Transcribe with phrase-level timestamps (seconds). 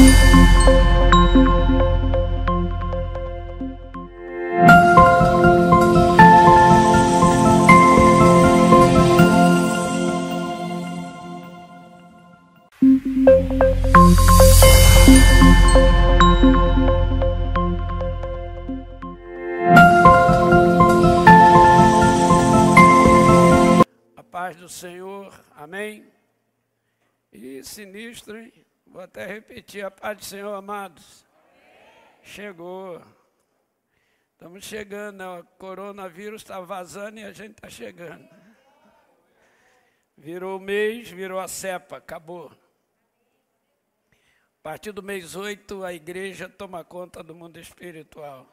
[24.30, 26.06] paz do Senhor, amém?
[27.32, 28.67] E sinistro, hein?
[28.90, 31.24] Vou até repetir, a paz do Senhor, amados.
[32.22, 33.02] Chegou.
[34.32, 38.26] Estamos chegando, o coronavírus está vazando e a gente está chegando.
[40.16, 42.50] Virou o mês, virou a cepa, acabou.
[44.10, 48.46] A partir do mês 8, a igreja toma conta do mundo espiritual.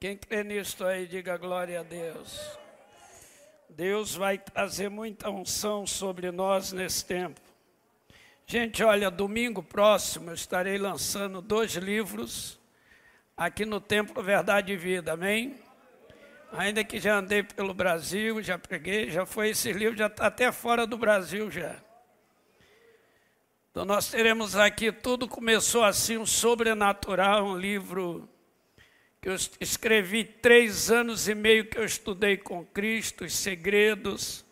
[0.00, 2.58] Quem crê nisso aí, diga glória a Deus.
[3.70, 7.45] Deus vai trazer muita unção sobre nós nesse tempo.
[8.48, 12.60] Gente, olha, domingo próximo eu estarei lançando dois livros
[13.36, 15.56] aqui no Templo Verdade e Vida, amém?
[16.52, 20.52] Ainda que já andei pelo Brasil, já preguei, já foi esse livro, já está até
[20.52, 21.74] fora do Brasil já.
[23.72, 28.28] Então nós teremos aqui, tudo começou assim, um sobrenatural, um livro
[29.20, 34.44] que eu escrevi três anos e meio que eu estudei com Cristo, os segredos,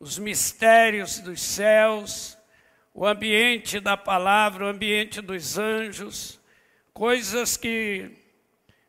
[0.00, 2.33] os mistérios dos céus,
[2.94, 6.40] o ambiente da palavra, o ambiente dos anjos,
[6.92, 8.12] coisas que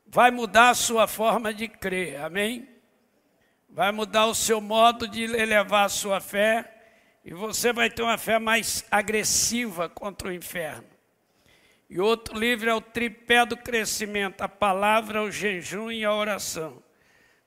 [0.06, 2.70] vai mudar a sua forma de crer, amém?
[3.68, 6.72] Vai mudar o seu modo de elevar a sua fé
[7.26, 10.88] e você vai ter uma fé mais agressiva contra o inferno.
[11.90, 16.82] E outro livro é o tripé do crescimento, a palavra, o jejum e a oração.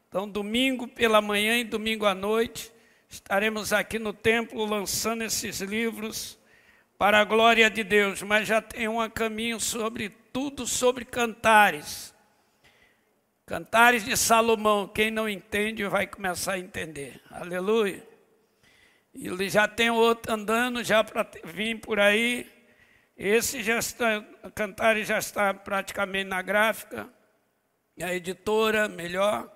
[0.09, 2.73] Então, domingo pela manhã e domingo à noite,
[3.09, 6.38] estaremos aqui no templo lançando esses livros
[6.99, 12.13] para a glória de Deus, mas já tem um caminho sobre tudo sobre cantares.
[13.47, 17.23] Cantares de Salomão, quem não entende vai começar a entender.
[17.31, 18.07] Aleluia.
[19.15, 22.51] Ele já tem outro andando já para vir por aí.
[23.17, 24.21] Esse já está,
[24.55, 27.09] Cantares já está praticamente na gráfica,
[28.01, 29.51] a editora melhor,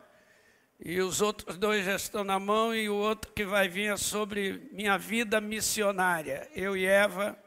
[0.84, 3.97] e os outros dois já estão na mão, e o outro que vai vir é
[3.97, 6.48] sobre minha vida missionária.
[6.56, 7.38] Eu e Eva,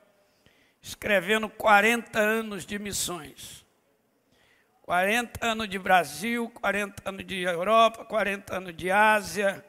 [0.81, 3.65] escrevendo 40 anos de missões.
[4.83, 9.65] 40 anos de Brasil, 40 anos de Europa, 40 anos de Ásia,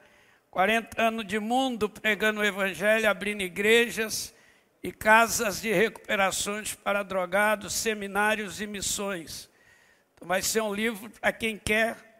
[0.48, 4.32] 40 anos de mundo pregando o Evangelho, abrindo igrejas
[4.80, 9.50] e casas de recuperações para drogados, seminários e missões.
[10.14, 12.15] Então vai ser um livro para quem quer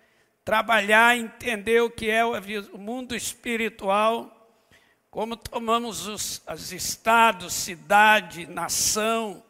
[0.47, 4.49] trabalhar, entender o que é o mundo espiritual,
[5.11, 9.43] como tomamos os, os estados, cidade, nação,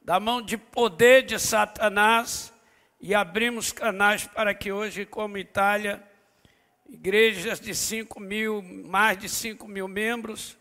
[0.00, 2.50] da mão de poder de Satanás
[2.98, 6.02] e abrimos canais para que hoje, como Itália,
[6.88, 10.56] igrejas de 5 mil, mais de 5 mil membros,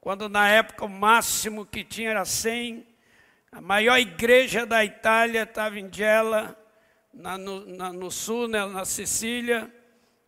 [0.00, 2.86] quando na época o máximo que tinha era 100.
[3.50, 6.56] A maior igreja da Itália estava em Gela,
[7.12, 9.72] na, no, na, no, sul, né, na Sicília.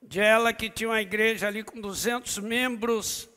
[0.09, 3.29] Gela, que tinha uma igreja ali com 200 membros,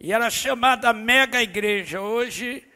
[0.00, 2.00] e era chamada mega igreja.
[2.00, 2.66] Hoje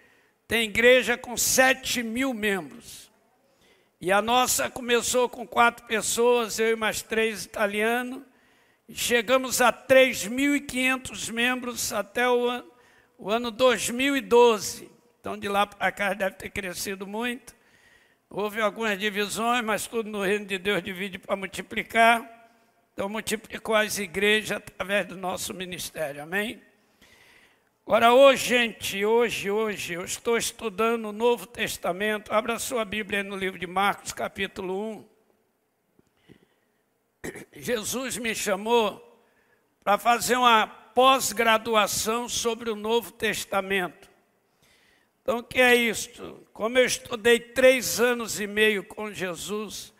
[0.46, 3.10] tem igreja com 7 mil membros.
[4.00, 8.22] E a nossa começou com quatro pessoas, eu e mais três italianos,
[8.90, 12.72] Chegamos a 3.500 membros até o ano,
[13.18, 14.90] o ano 2012.
[15.20, 17.54] Então, de lá para cá deve ter crescido muito.
[18.30, 22.22] Houve algumas divisões, mas tudo no reino de Deus divide para multiplicar.
[22.92, 26.22] Então, multiplicou as igrejas através do nosso ministério.
[26.22, 26.62] Amém?
[27.86, 32.30] Agora, hoje, gente, hoje, hoje, eu estou estudando o Novo Testamento.
[32.30, 34.78] Abra sua Bíblia no livro de Marcos, capítulo
[37.24, 37.32] 1.
[37.56, 39.24] Jesus me chamou
[39.82, 44.07] para fazer uma pós-graduação sobre o Novo Testamento.
[45.28, 46.42] Então, o que é isto?
[46.54, 49.92] Como eu estudei três anos e meio com Jesus,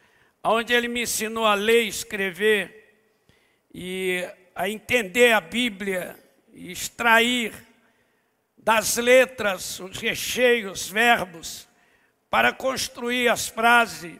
[0.42, 2.96] onde ele me ensinou a ler e escrever,
[3.74, 6.18] e a entender a Bíblia,
[6.54, 7.52] e extrair
[8.56, 11.68] das letras os recheios, verbos,
[12.30, 14.18] para construir as frases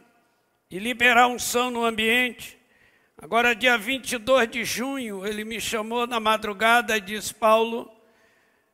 [0.69, 2.55] e liberar unção no ambiente.
[3.17, 7.98] Agora, dia 22 de junho, ele me chamou na madrugada e disse: Paulo,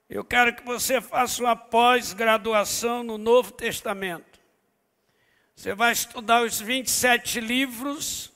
[0.09, 4.39] eu quero que você faça uma pós-graduação no Novo Testamento.
[5.55, 8.31] Você vai estudar os 27 livros,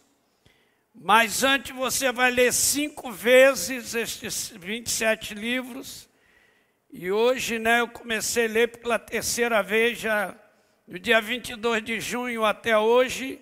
[0.96, 6.10] mas antes você vai ler cinco vezes estes 27 livros.
[6.92, 10.36] E hoje, né, eu comecei a ler pela terceira vez, já
[10.88, 13.40] do dia 22 de junho até hoje,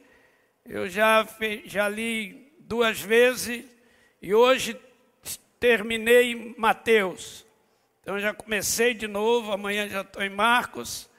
[0.65, 1.25] eu já,
[1.63, 3.63] já li duas vezes
[4.21, 4.77] e hoje
[5.57, 7.46] terminei Mateus.
[8.07, 11.09] Então já comecei de novo, amanhã já estou em Marcos,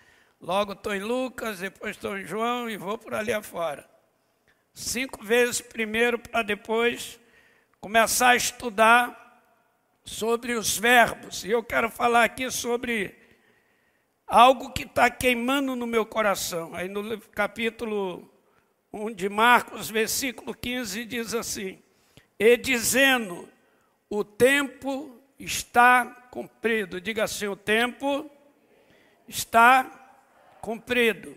[0.41, 3.87] logo estou em Lucas, depois estou em João e vou por ali afora.
[4.73, 7.21] Cinco vezes primeiro para depois
[7.79, 9.45] começar a estudar
[10.03, 11.45] sobre os verbos.
[11.45, 13.15] E eu quero falar aqui sobre
[14.27, 16.75] algo que está queimando no meu coração.
[16.75, 18.33] Aí no capítulo
[18.95, 21.83] 1 de Marcos, versículo 15, diz assim:
[22.39, 23.47] E dizendo,
[24.09, 27.01] o tempo está cumprido.
[27.01, 28.31] Diga assim: o tempo
[29.27, 29.85] está
[30.61, 31.37] cumprido.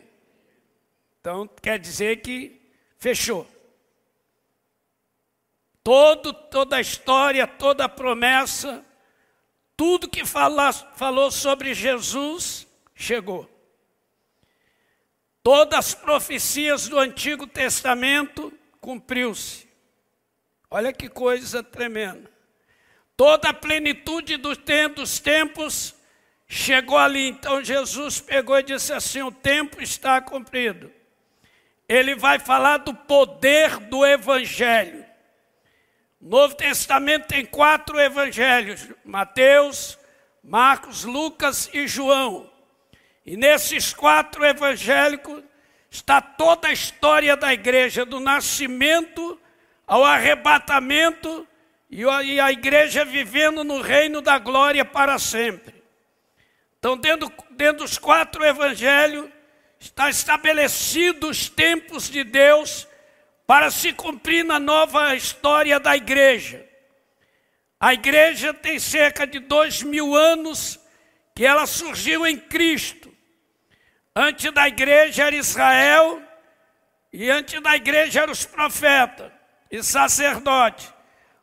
[1.19, 2.61] Então quer dizer que
[2.97, 3.47] fechou.
[5.83, 8.85] Todo, toda a história, toda a promessa,
[9.75, 13.49] tudo que fala, falou sobre Jesus chegou.
[15.43, 19.67] Todas as profecias do Antigo Testamento cumpriu-se.
[20.69, 22.30] Olha que coisa tremenda.
[23.21, 24.57] Toda a plenitude dos
[25.19, 25.93] tempos
[26.47, 27.27] chegou ali.
[27.27, 30.91] Então Jesus pegou e disse assim: O tempo está cumprido.
[31.87, 35.05] Ele vai falar do poder do Evangelho.
[36.19, 39.99] Novo Testamento tem quatro evangelhos: Mateus,
[40.43, 42.51] Marcos, Lucas e João.
[43.23, 45.43] E nesses quatro evangélicos
[45.91, 49.39] está toda a história da igreja, do nascimento
[49.85, 51.47] ao arrebatamento
[51.91, 55.83] e a igreja vivendo no reino da glória para sempre.
[56.79, 59.29] Então, dentro, dentro dos quatro evangelhos,
[59.77, 62.87] está estabelecido os tempos de Deus
[63.45, 66.65] para se cumprir na nova história da igreja.
[67.77, 70.79] A igreja tem cerca de dois mil anos
[71.35, 73.11] que ela surgiu em Cristo.
[74.15, 76.21] Antes da igreja era Israel,
[77.11, 79.31] e antes da igreja eram os profetas
[79.69, 81.00] e sacerdotes.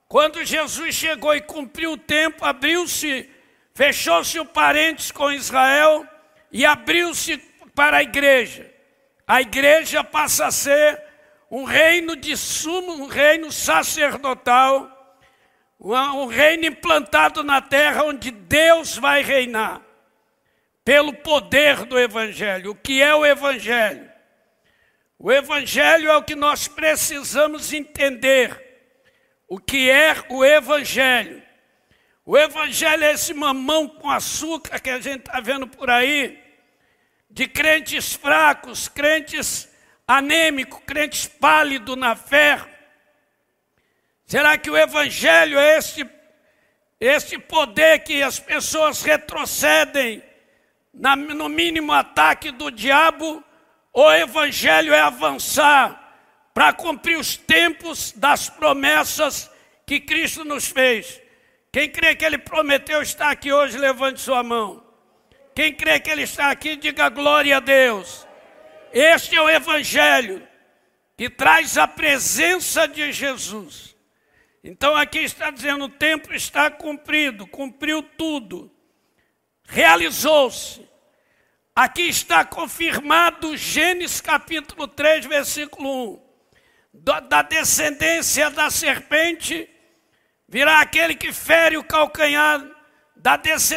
[0.08, 3.28] Quando Jesus chegou e cumpriu o tempo, abriu-se,
[3.74, 6.06] fechou-se o parentes com Israel
[6.50, 7.36] e abriu-se
[7.74, 8.74] para a igreja.
[9.26, 10.98] A igreja passa a ser
[11.50, 14.90] um reino de sumo, um reino sacerdotal,
[15.78, 19.82] um reino implantado na terra onde Deus vai reinar,
[20.82, 22.70] pelo poder do Evangelho.
[22.70, 24.10] O que é o Evangelho?
[25.18, 28.67] O Evangelho é o que nós precisamos entender.
[29.48, 31.42] O que é o Evangelho?
[32.24, 36.38] O Evangelho é esse mamão com açúcar que a gente está vendo por aí,
[37.30, 39.66] de crentes fracos, crentes
[40.06, 42.62] anêmico, crente pálido na fé?
[44.26, 46.06] Será que o Evangelho é esse,
[47.00, 50.22] esse poder que as pessoas retrocedem
[50.92, 53.42] na, no mínimo ataque do diabo?
[53.94, 56.07] Ou o Evangelho é avançar
[56.58, 59.48] para cumprir os tempos das promessas
[59.86, 61.22] que Cristo nos fez?
[61.70, 64.84] Quem crê que Ele prometeu estar aqui hoje, levante sua mão.
[65.54, 68.26] Quem crê que Ele está aqui, diga glória a Deus.
[68.92, 70.42] Este é o Evangelho
[71.16, 73.94] que traz a presença de Jesus.
[74.64, 78.68] Então aqui está dizendo: o tempo está cumprido, cumpriu tudo,
[79.62, 80.84] realizou-se.
[81.72, 86.27] Aqui está confirmado Gênesis capítulo 3, versículo 1.
[87.00, 89.68] Da descendência da serpente
[90.48, 92.64] virá aquele que fere o calcanhar
[93.16, 93.36] da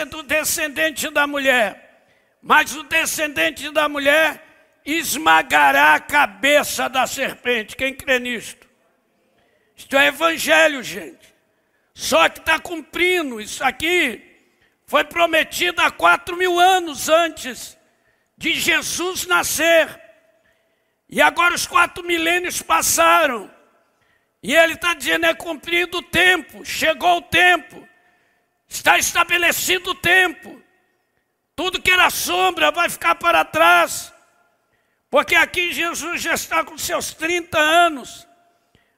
[0.09, 2.05] do descendente da mulher.
[2.41, 4.43] Mas o descendente da mulher
[4.85, 7.75] esmagará a cabeça da serpente.
[7.75, 8.67] Quem crê nisto?
[9.75, 11.33] Isto é evangelho, gente.
[11.93, 13.41] Só que está cumprindo.
[13.41, 14.21] Isso aqui
[14.85, 17.77] foi prometido há quatro mil anos antes
[18.37, 19.99] de Jesus nascer.
[21.11, 23.51] E agora os quatro milênios passaram.
[24.41, 27.85] E ele está dizendo: é cumprido o tempo, chegou o tempo,
[28.67, 30.61] está estabelecido o tempo.
[31.53, 34.13] Tudo que era sombra vai ficar para trás.
[35.09, 38.25] Porque aqui Jesus já está com seus 30 anos.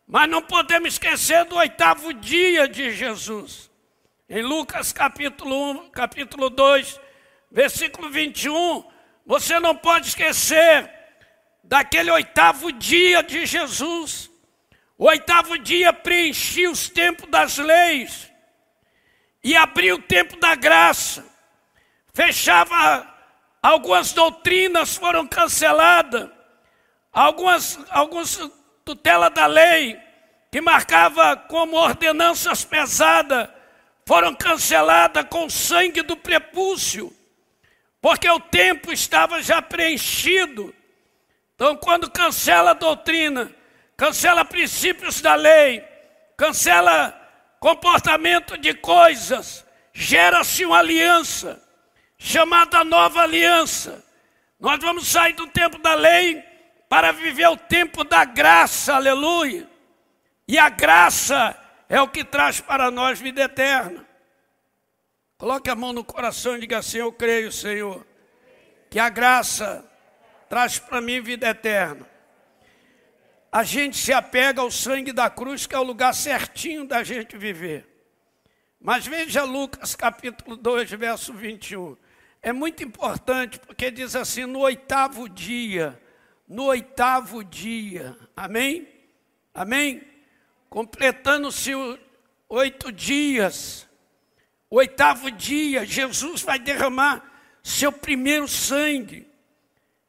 [0.08, 3.72] Mas não podemos esquecer do oitavo dia de Jesus.
[4.30, 7.00] Em Lucas capítulo 1, capítulo 2,
[7.52, 8.84] versículo 21,
[9.26, 11.03] você não pode esquecer
[11.64, 14.30] daquele oitavo dia de Jesus.
[14.98, 18.30] O oitavo dia preenchia os tempos das leis
[19.44, 21.26] e abria o tempo da graça.
[22.14, 23.12] Fechava
[23.62, 26.30] algumas doutrinas foram canceladas,
[27.12, 28.40] algumas, algumas
[28.86, 30.00] tutela da lei
[30.52, 33.50] que marcava como ordenanças pesadas
[34.06, 37.12] foram canceladas com sangue do prepúcio.
[38.02, 40.76] porque o tempo estava já preenchido.
[41.56, 43.52] Então, quando cancela a doutrina,
[43.96, 45.84] cancela princípios da lei,
[46.36, 47.20] cancela
[47.60, 51.62] comportamento de coisas, gera-se uma aliança,
[52.18, 54.04] chamada nova aliança.
[54.60, 56.44] Nós vamos sair do tempo da lei
[56.90, 59.70] para viver o tempo da graça, aleluia.
[60.48, 61.58] E a graça
[61.88, 64.06] é o que traz para nós vida eterna.
[65.38, 68.06] Coloque a mão no coração e diga assim: Eu creio, Senhor,
[68.90, 69.86] que a graça
[70.54, 72.08] traz para mim vida eterna.
[73.52, 77.36] A gente se apega ao sangue da cruz, que é o lugar certinho da gente
[77.36, 77.88] viver.
[78.80, 81.98] Mas veja Lucas capítulo 2, verso 21.
[82.40, 86.00] É muito importante porque diz assim: no oitavo dia,
[86.48, 88.88] no oitavo dia, amém?
[89.56, 90.04] Amém?
[90.70, 91.72] Completando-se
[92.48, 93.90] oito dias,
[94.70, 97.24] oitavo dia, Jesus vai derramar
[97.64, 99.33] seu primeiro sangue.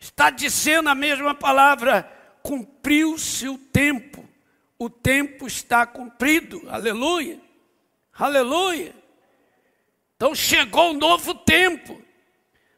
[0.04, 2.06] Está dizendo a mesma palavra,
[2.42, 4.28] cumpriu-se o tempo,
[4.78, 7.40] o tempo está cumprido, aleluia,
[8.12, 8.94] aleluia.
[10.14, 12.04] Então chegou um novo tempo,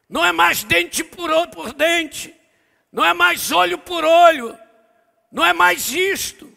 [0.07, 2.33] não é mais dente por, por dente,
[2.93, 4.57] não é mais olho por olho,
[5.29, 6.49] não é mais isto,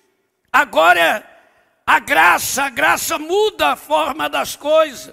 [0.52, 1.40] agora é
[1.84, 5.12] a graça, a graça muda a forma das coisas.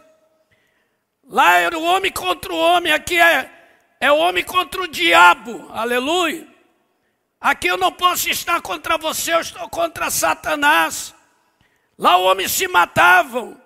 [1.23, 3.56] Lá era o homem contra o homem, aqui é,
[3.99, 6.47] é o homem contra o diabo, aleluia.
[7.39, 11.13] Aqui eu não posso estar contra você, eu estou contra Satanás.
[11.97, 13.59] Lá o homem se matavam,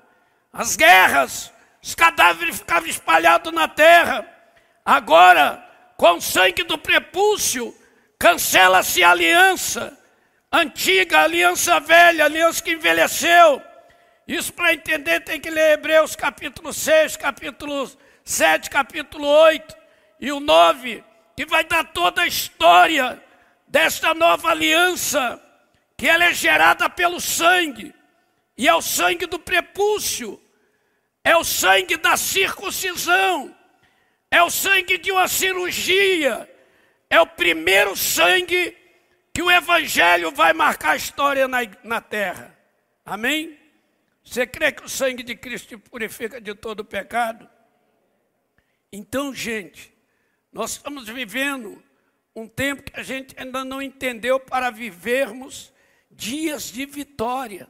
[0.52, 4.28] as guerras, os cadáveres ficavam espalhados na terra.
[4.86, 5.66] Agora,
[5.98, 7.76] com o sangue do prepúcio,
[8.20, 9.98] cancela-se a aliança
[10.52, 13.62] antiga, aliança velha, aliança que envelheceu
[14.28, 17.92] isso para entender tem que ler Hebreus capítulo 6, capítulo
[18.24, 19.81] 7, capítulo 8
[20.22, 21.04] e o 9,
[21.36, 23.22] que vai dar toda a história
[23.68, 25.42] desta nova aliança,
[25.98, 27.94] que ela é gerada pelo sangue,
[28.56, 30.40] e é o sangue do prepúcio,
[31.24, 33.56] é o sangue da circuncisão,
[34.30, 36.48] é o sangue de uma cirurgia,
[37.10, 38.78] é o primeiro sangue
[39.34, 42.56] que o Evangelho vai marcar a história na, na terra.
[43.04, 43.58] Amém?
[44.24, 47.50] Você crê que o sangue de Cristo te purifica de todo pecado?
[48.92, 49.91] Então, gente,
[50.52, 51.82] nós estamos vivendo
[52.36, 55.72] um tempo que a gente ainda não entendeu para vivermos
[56.10, 57.70] dias de vitória.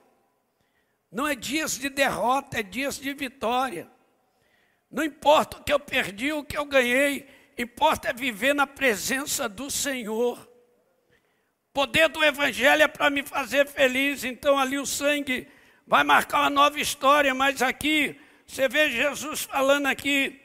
[1.11, 3.89] Não é dias de derrota, é dias de vitória.
[4.89, 9.47] Não importa o que eu perdi, o que eu ganhei, importa é viver na presença
[9.47, 10.49] do Senhor.
[11.73, 15.47] Poder do Evangelho é para me fazer feliz, então ali o sangue
[15.87, 20.40] vai marcar uma nova história, mas aqui você vê Jesus falando aqui,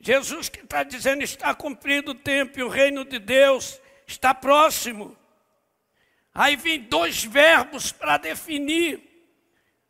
[0.00, 5.16] Jesus que está dizendo está cumprido o tempo e o reino de Deus está próximo.
[6.32, 9.02] Aí vem dois verbos para definir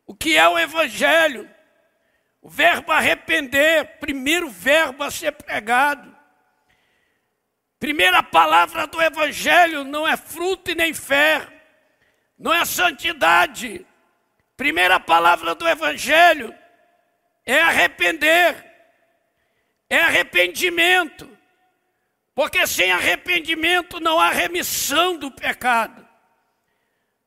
[0.05, 1.49] o que é o Evangelho.
[2.41, 6.15] O verbo arrepender, primeiro verbo a ser pregado.
[7.79, 11.47] Primeira palavra do Evangelho não é fruto e nem fé,
[12.37, 13.85] não é santidade,
[14.59, 16.53] Primeira palavra do Evangelho
[17.45, 18.68] é arrepender,
[19.89, 21.29] é arrependimento,
[22.35, 26.07] porque sem arrependimento não há remissão do pecado.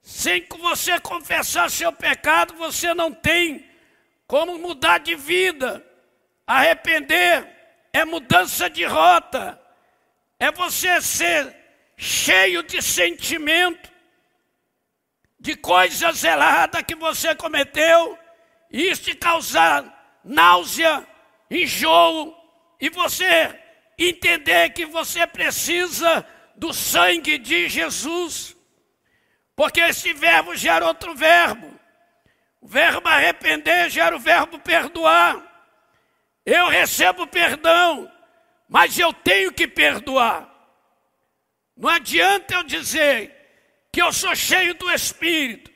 [0.01, 3.69] Sem que você confessar seu pecado, você não tem
[4.27, 5.85] como mudar de vida.
[6.47, 7.49] Arrepender
[7.93, 9.61] é mudança de rota,
[10.39, 11.55] é você ser
[11.97, 13.93] cheio de sentimento
[15.39, 18.19] de coisas erradas que você cometeu,
[18.71, 21.07] e isso te causar náusea,
[21.51, 22.42] enjoo,
[22.83, 23.57] e você
[23.97, 28.57] entender que você precisa do sangue de Jesus,
[29.55, 31.79] porque esse verbo gera outro verbo.
[32.61, 35.41] O verbo arrepender gera o verbo perdoar.
[36.45, 38.11] Eu recebo perdão,
[38.69, 40.51] mas eu tenho que perdoar.
[41.77, 43.33] Não adianta eu dizer
[43.93, 45.71] que eu sou cheio do Espírito,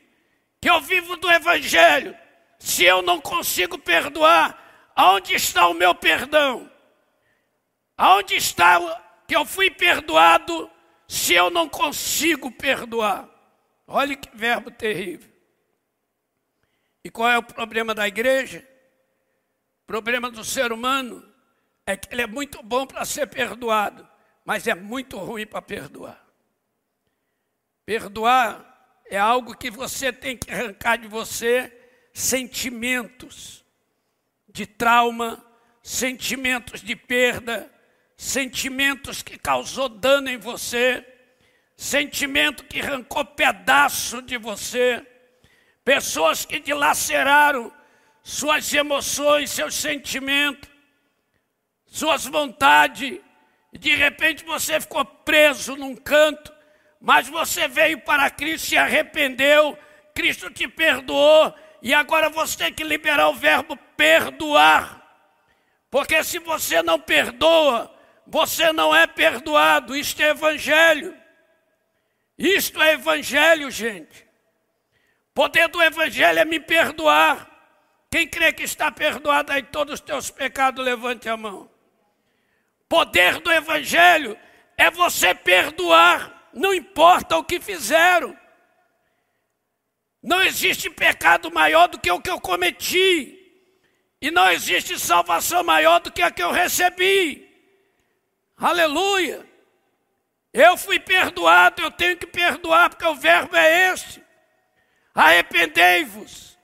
[0.61, 2.19] que eu vivo do Evangelho,
[2.59, 6.75] se eu não consigo perdoar, aonde está o meu perdão?
[7.97, 8.79] Aonde está
[9.27, 10.71] que eu fui perdoado
[11.09, 13.29] se eu não consigo perdoar?
[13.87, 15.31] Olha que verbo terrível.
[17.03, 18.67] E qual é o problema da igreja?
[19.85, 21.25] O problema do ser humano
[21.87, 24.07] é que ele é muito bom para ser perdoado,
[24.45, 26.21] mas é muito ruim para perdoar.
[27.85, 31.73] Perdoar é algo que você tem que arrancar de você
[32.13, 33.65] sentimentos
[34.49, 35.45] de trauma,
[35.83, 37.71] sentimentos de perda,
[38.17, 41.05] sentimentos que causou dano em você,
[41.77, 45.07] sentimento que arrancou pedaço de você,
[45.85, 47.71] pessoas que dilaceraram
[48.23, 50.69] suas emoções, seus sentimentos,
[51.87, 53.21] suas vontades,
[53.73, 56.53] e de repente você ficou preso num canto,
[57.01, 59.79] mas você veio para Cristo, se arrependeu,
[60.15, 65.03] Cristo te perdoou, e agora você tem que liberar o verbo perdoar.
[65.91, 67.96] Porque se você não perdoa,
[68.27, 69.97] você não é perdoado.
[69.97, 71.17] Isto é evangelho.
[72.39, 74.27] Isto é evangelho, gente.
[75.33, 77.51] Poder do evangelho é me perdoar.
[78.11, 81.71] Quem crê que está perdoado aí todos os teus pecados, levante a mão.
[82.89, 84.39] Poder do evangelho
[84.77, 88.37] é você perdoar, não importa o que fizeram.
[90.23, 93.33] Não existe pecado maior do que o que eu cometi.
[94.21, 97.46] E não existe salvação maior do que a que eu recebi.
[98.57, 99.47] Aleluia.
[100.53, 104.25] Eu fui perdoado, eu tenho que perdoar, porque o verbo é este.
[105.15, 106.59] Arrependei-vos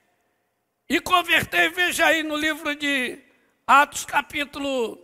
[0.88, 1.68] e convertei.
[1.68, 3.22] Veja aí no livro de
[3.66, 4.98] Atos, capítulo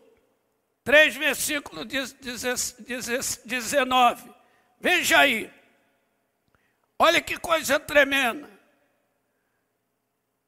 [0.84, 4.34] 3, versículo 19.
[4.80, 5.52] Veja aí.
[6.98, 8.48] Olha que coisa tremenda.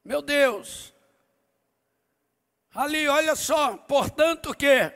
[0.02, 0.94] Meu Deus.
[2.74, 3.76] Ali, olha só.
[3.76, 4.90] Portanto, que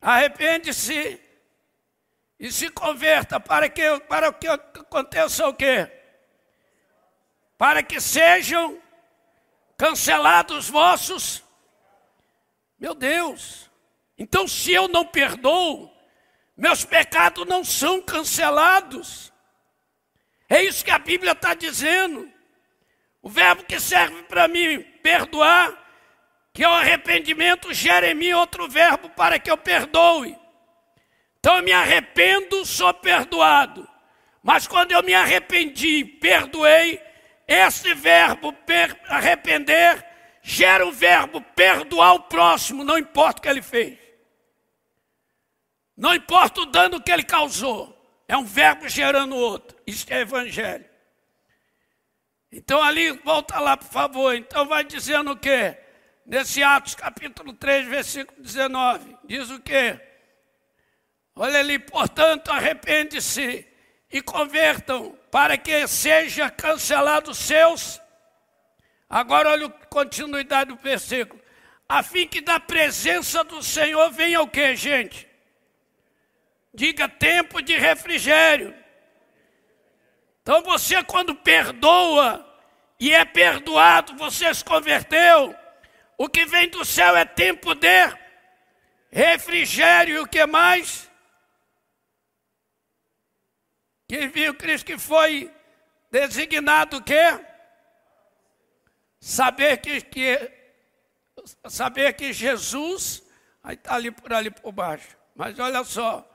[0.00, 1.20] arrepende-se
[2.38, 5.90] e se converta para que para que aconteça o quê?
[7.56, 8.80] Para que sejam
[9.76, 11.42] cancelados vossos.
[12.78, 13.68] Meu Deus.
[14.16, 15.92] Então, se eu não perdoo,
[16.56, 19.32] meus pecados não são cancelados.
[20.48, 22.30] É isso que a Bíblia está dizendo.
[23.22, 25.87] O verbo que serve para mim perdoar,
[26.58, 30.36] que o arrependimento, gera em mim outro verbo para que eu perdoe.
[31.38, 33.88] Então eu me arrependo, sou perdoado.
[34.42, 37.00] Mas quando eu me arrependi, perdoei,
[37.46, 40.04] esse verbo per arrepender
[40.42, 43.96] gera o verbo perdoar o próximo, não importa o que ele fez.
[45.96, 47.96] Não importa o dano que ele causou.
[48.26, 49.78] É um verbo gerando outro.
[49.86, 50.84] Isso é evangelho.
[52.50, 54.34] Então ali, volta lá, por favor.
[54.34, 55.84] Então vai dizendo o quê?
[56.28, 59.16] Nesse Atos capítulo 3, versículo 19.
[59.24, 59.98] Diz o quê?
[61.34, 63.66] Olha ali, portanto, arrepende-se
[64.12, 67.98] e convertam para que seja cancelado seus.
[69.08, 71.40] Agora olha a continuidade do versículo.
[71.88, 75.26] A fim que da presença do Senhor venha o que, gente?
[76.74, 78.74] Diga tempo de refrigério.
[80.42, 82.46] Então você, quando perdoa
[83.00, 85.56] e é perdoado, você se converteu.
[86.18, 88.12] O que vem do céu é tempo de
[89.08, 90.16] refrigério.
[90.16, 91.08] E o que mais?
[94.08, 95.54] Quem viu Cristo que foi
[96.10, 97.44] designado o quê?
[99.20, 100.52] Saber que, que
[101.68, 103.22] saber que Jesus,
[103.62, 105.16] aí está ali por ali por baixo.
[105.36, 106.28] Mas olha só,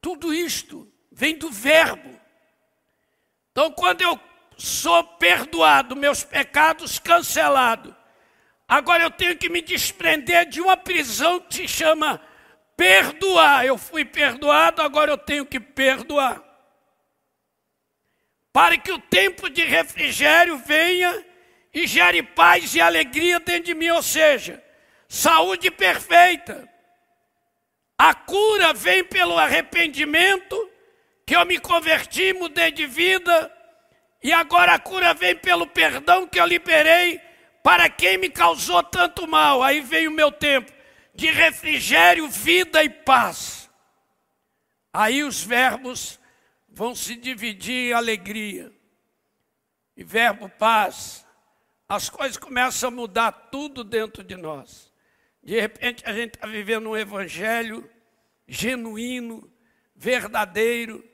[0.00, 2.18] tudo isto vem do verbo.
[3.52, 4.18] Então, quando eu
[4.56, 7.99] sou perdoado, meus pecados cancelados,
[8.70, 12.22] agora eu tenho que me desprender de uma prisão que se chama
[12.76, 13.66] perdoar.
[13.66, 16.40] Eu fui perdoado, agora eu tenho que perdoar.
[18.52, 21.26] Para que o tempo de refrigério venha
[21.74, 24.62] e gere paz e alegria dentro de mim, ou seja,
[25.08, 26.68] saúde perfeita.
[27.98, 30.70] A cura vem pelo arrependimento,
[31.26, 33.52] que eu me converti, mudei de vida,
[34.22, 37.20] e agora a cura vem pelo perdão que eu liberei
[37.62, 39.62] para quem me causou tanto mal.
[39.62, 40.72] Aí vem o meu tempo
[41.14, 43.70] de refrigério, vida e paz.
[44.92, 46.18] Aí os verbos
[46.68, 48.72] vão se dividir em alegria.
[49.96, 51.26] E verbo paz,
[51.88, 54.90] as coisas começam a mudar tudo dentro de nós.
[55.42, 57.88] De repente a gente está vivendo um evangelho
[58.46, 59.50] genuíno,
[59.94, 61.04] verdadeiro,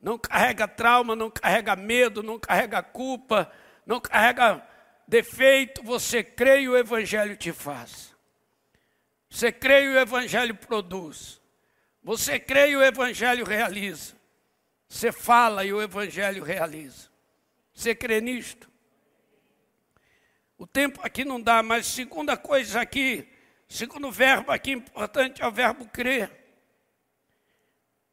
[0.00, 3.50] não carrega trauma, não carrega medo, não carrega culpa,
[3.84, 4.66] não carrega
[5.06, 5.82] defeito.
[5.82, 8.14] Você crê e o evangelho te faz.
[9.28, 11.40] Você crê e o evangelho produz.
[12.02, 14.14] Você crê e o evangelho realiza.
[14.88, 17.08] Você fala e o evangelho realiza.
[17.74, 18.70] Você crê nisto?
[20.56, 23.28] O tempo aqui não dá, mas segunda coisa aqui
[23.68, 26.30] Segundo verbo aqui importante é o verbo crer.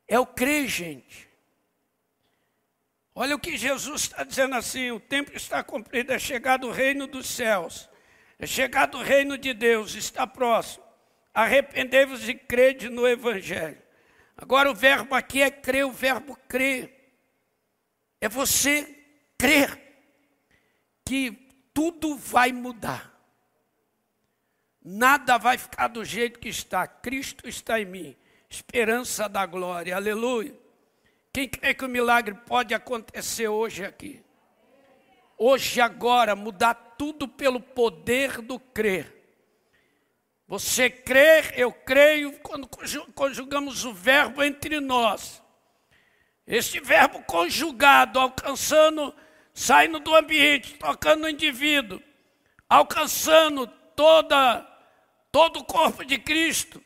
[0.07, 1.29] É o crer, gente.
[3.15, 7.05] Olha o que Jesus está dizendo assim: o tempo está cumprido, é chegado o reino
[7.05, 7.89] dos céus,
[8.39, 10.83] é chegado o reino de Deus, está próximo.
[11.33, 13.81] arrependei-vos e crede no Evangelho.
[14.35, 17.01] Agora o verbo aqui é crer, o verbo crer.
[18.19, 18.83] É você
[19.37, 19.79] crer
[21.05, 21.31] que
[21.73, 23.13] tudo vai mudar.
[24.83, 26.85] Nada vai ficar do jeito que está.
[26.87, 28.17] Cristo está em mim.
[28.49, 29.95] Esperança da glória.
[29.95, 30.62] Aleluia.
[31.33, 34.23] Quem crê que o milagre pode acontecer hoje aqui?
[35.35, 39.11] Hoje, agora, mudar tudo pelo poder do crer.
[40.47, 42.69] Você crer, eu creio, quando
[43.15, 45.41] conjugamos o verbo entre nós.
[46.45, 49.11] Este verbo conjugado, alcançando,
[49.55, 51.99] saindo do ambiente, tocando no indivíduo,
[52.69, 53.65] alcançando
[53.95, 54.69] toda
[55.31, 56.79] todo o corpo de Cristo.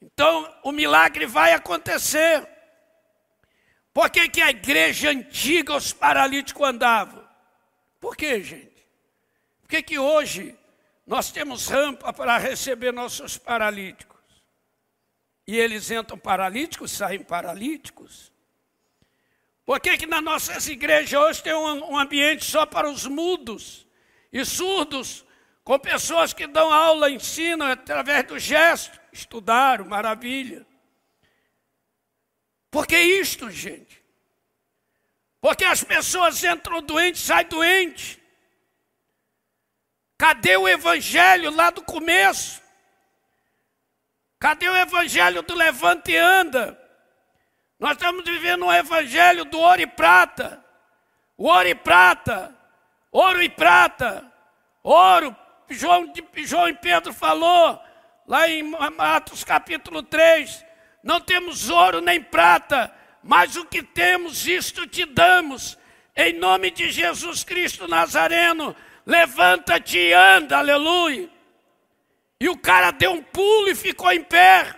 [0.00, 2.57] Então, o milagre vai acontecer.
[3.92, 7.26] Por que, que a igreja antiga, os paralíticos andavam?
[8.00, 8.86] Por que, gente?
[9.60, 10.56] Por que, que hoje
[11.06, 14.18] nós temos rampa para receber nossos paralíticos?
[15.46, 18.32] E eles entram paralíticos, saem paralíticos?
[19.64, 23.86] Por que, que nas nossas igrejas hoje tem um, um ambiente só para os mudos
[24.32, 25.24] e surdos
[25.68, 30.66] com pessoas que dão aula, ensinam através do gesto, estudaram, maravilha.
[32.70, 34.02] Por que isto, gente?
[35.40, 38.18] Porque as pessoas entram doentes, saem doentes.
[40.18, 42.60] Cadê o evangelho lá do começo?
[44.38, 46.78] Cadê o evangelho do levante e anda?
[47.78, 50.64] Nós estamos vivendo um evangelho do ouro e prata.
[51.36, 52.52] O ouro e prata,
[53.12, 54.28] ouro e prata,
[54.82, 55.36] ouro,
[55.70, 57.80] João, João e Pedro falou,
[58.26, 60.64] lá em Atos capítulo 3,
[61.02, 65.78] não temos ouro nem prata, mas o que temos, isto te damos,
[66.16, 68.74] em nome de Jesus Cristo Nazareno,
[69.06, 71.30] levanta-te e anda, aleluia.
[72.40, 74.74] E o cara deu um pulo e ficou em pé.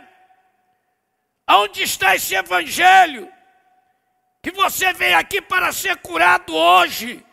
[1.48, 3.30] Onde está esse evangelho?
[4.42, 7.24] Que você veio aqui para ser curado hoje.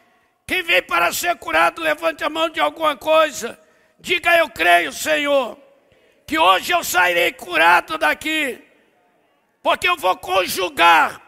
[0.46, 3.60] Quem veio para ser curado, levante a mão de alguma coisa.
[4.00, 5.58] Diga eu creio, Senhor,
[6.26, 8.64] que hoje eu sairei curado daqui,
[9.68, 11.22] porque eu vou conjugar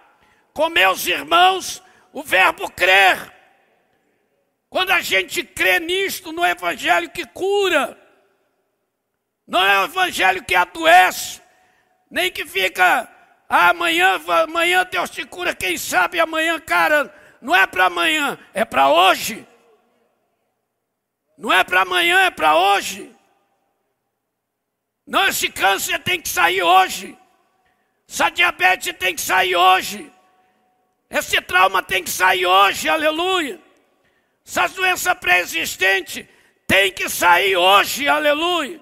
[0.54, 3.36] com meus irmãos o verbo crer.
[4.70, 8.00] Quando a gente crê nisto, no evangelho que cura,
[9.46, 11.42] não é o evangelho que adoece,
[12.10, 13.10] nem que fica
[13.50, 18.64] ah, amanhã, amanhã Deus te cura, quem sabe amanhã, cara, não é para amanhã, é
[18.64, 19.46] para hoje.
[21.38, 23.14] Não é para amanhã, é para hoje.
[25.06, 27.19] Não, esse câncer tem que sair hoje.
[28.10, 30.12] Essa diabetes tem que sair hoje.
[31.12, 33.60] Esse trauma tem que sair hoje, aleluia.
[34.46, 36.28] Essa doença pré-existente
[36.66, 38.82] tem que sair hoje, aleluia.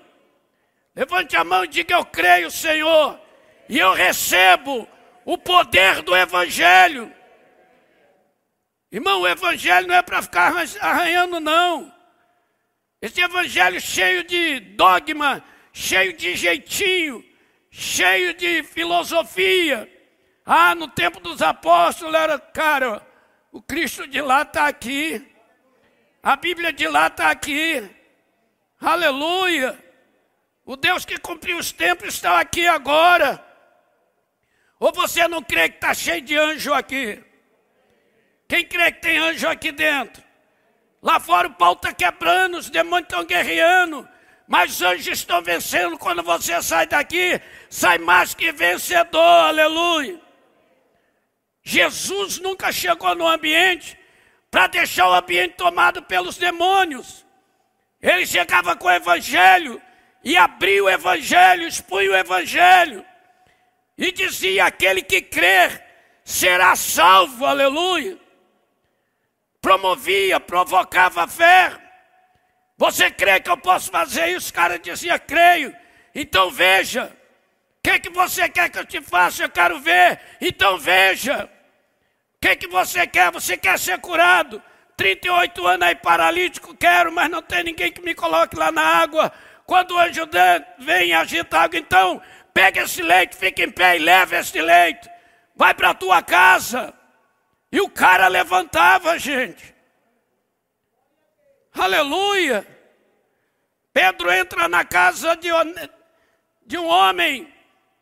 [0.96, 3.20] Levante a mão e diga: Eu creio, Senhor,
[3.68, 4.88] e eu recebo
[5.26, 7.14] o poder do Evangelho.
[8.90, 11.94] Irmão, o Evangelho não é para ficar arranhando, não.
[13.02, 17.27] Esse Evangelho cheio de dogma, cheio de jeitinho,
[17.78, 19.88] cheio de filosofia.
[20.44, 23.06] Ah, no tempo dos apóstolos era, cara,
[23.52, 25.24] o Cristo de lá está aqui.
[26.24, 27.88] A Bíblia de lá está aqui.
[28.82, 29.78] Aleluia.
[30.66, 33.46] O Deus que cumpriu os tempos está aqui agora.
[34.80, 37.24] Ou você não crê que está cheio de anjo aqui?
[38.48, 40.24] Quem crê que tem anjo aqui dentro?
[41.00, 44.08] Lá fora o pau está quebrando, os demônios estão guerreando,
[44.48, 45.98] mas os anjos estão vencendo.
[45.98, 50.20] Quando você sai daqui, sai mais que vencedor, aleluia.
[51.64, 53.98] Jesus nunca chegou no ambiente
[54.50, 57.26] para deixar o ambiente tomado pelos demônios.
[58.02, 59.82] Ele chegava com o evangelho
[60.24, 63.06] e abria o evangelho, expunha o evangelho
[63.98, 65.84] e dizia: aquele que crer
[66.24, 68.18] será salvo, aleluia
[69.68, 71.76] promovia, provocava fé.
[72.78, 74.52] Você crê que eu posso fazer isso?
[74.52, 75.76] O cara dizia, creio.
[76.14, 77.06] Então veja.
[77.06, 79.44] O que, que você quer que eu te faça?
[79.44, 80.20] Eu quero ver.
[80.40, 81.50] Então veja.
[82.36, 83.32] O que, que você quer?
[83.32, 84.62] Você quer ser curado?
[84.96, 89.32] 38 anos aí paralítico, quero, mas não tem ninguém que me coloque lá na água.
[89.64, 90.28] Quando o anjo
[90.80, 94.60] vem e agita a água, então pega esse leite, fica em pé e leva esse
[94.60, 95.08] leite.
[95.56, 96.94] Vai para a tua casa.
[97.72, 99.77] E o cara levantava, gente.
[101.78, 102.66] Aleluia.
[103.94, 105.50] Pedro entra na casa de,
[106.66, 107.52] de um homem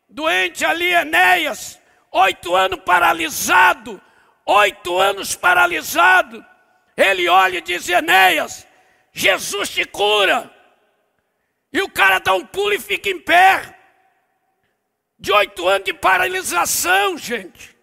[0.08, 4.00] doente ali, Enéas, oito anos paralisado,
[4.44, 6.44] oito anos paralisado.
[6.96, 8.66] Ele olha e diz: Enéas,
[9.12, 10.50] Jesus te cura.
[11.72, 13.74] E o cara dá um pulo e fica em pé.
[15.18, 17.76] De oito anos de paralisação, gente.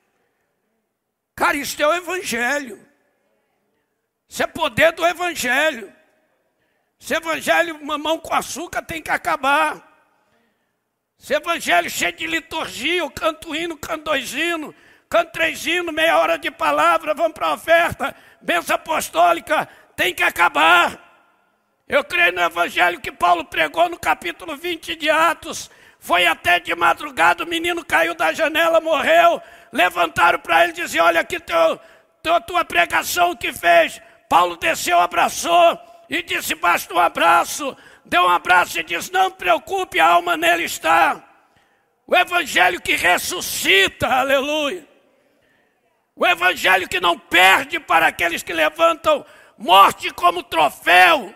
[1.36, 2.93] Cara, isso é o Evangelho.
[4.34, 5.94] Isso é poder do Evangelho.
[7.00, 9.80] Esse Evangelho, mamão com açúcar, tem que acabar.
[11.22, 14.74] Esse Evangelho cheio de liturgia, eu canto hino, canto dois hinos,
[15.08, 20.24] canto três hinos, meia hora de palavra, vamos para a oferta, benção apostólica, tem que
[20.24, 21.00] acabar.
[21.88, 25.70] Eu creio no Evangelho que Paulo pregou no capítulo 20 de Atos.
[26.00, 29.40] Foi até de madrugada, o menino caiu da janela, morreu.
[29.72, 31.80] Levantaram para ele e diziam: Olha aqui teu,
[32.24, 34.02] teu, tua pregação que fez.
[34.34, 37.78] Paulo desceu, abraçou e disse: Basta um abraço.
[38.04, 41.24] Deu um abraço e disse: Não preocupe, a alma nele está.
[42.08, 44.88] O evangelho que ressuscita, aleluia.
[46.16, 49.24] O evangelho que não perde para aqueles que levantam
[49.56, 51.32] morte como troféu,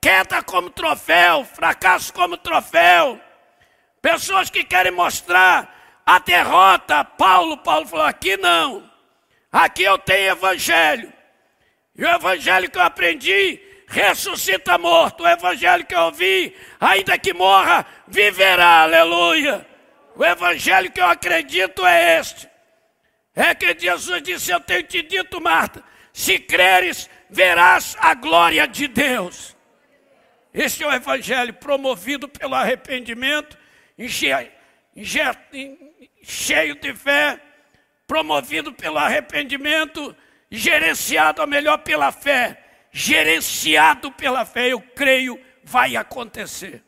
[0.00, 3.20] queda como troféu, fracasso como troféu.
[4.02, 7.04] Pessoas que querem mostrar a derrota.
[7.04, 8.82] Paulo, Paulo falou: aqui não.
[9.52, 11.15] Aqui eu tenho evangelho.
[11.96, 15.22] E o evangelho que eu aprendi ressuscita morto.
[15.22, 18.82] O evangelho que eu ouvi, ainda que morra, viverá.
[18.82, 19.66] Aleluia.
[20.14, 22.48] O evangelho que eu acredito é este.
[23.34, 25.82] É que Jesus disse: Eu tenho te dito, Marta,
[26.12, 29.56] se creres, verás a glória de Deus.
[30.52, 33.58] Este é o evangelho promovido pelo arrependimento,
[36.22, 37.38] cheio de fé,
[38.06, 40.16] promovido pelo arrependimento
[40.50, 46.82] gerenciado a melhor pela fé, gerenciado pela fé, eu creio, vai acontecer.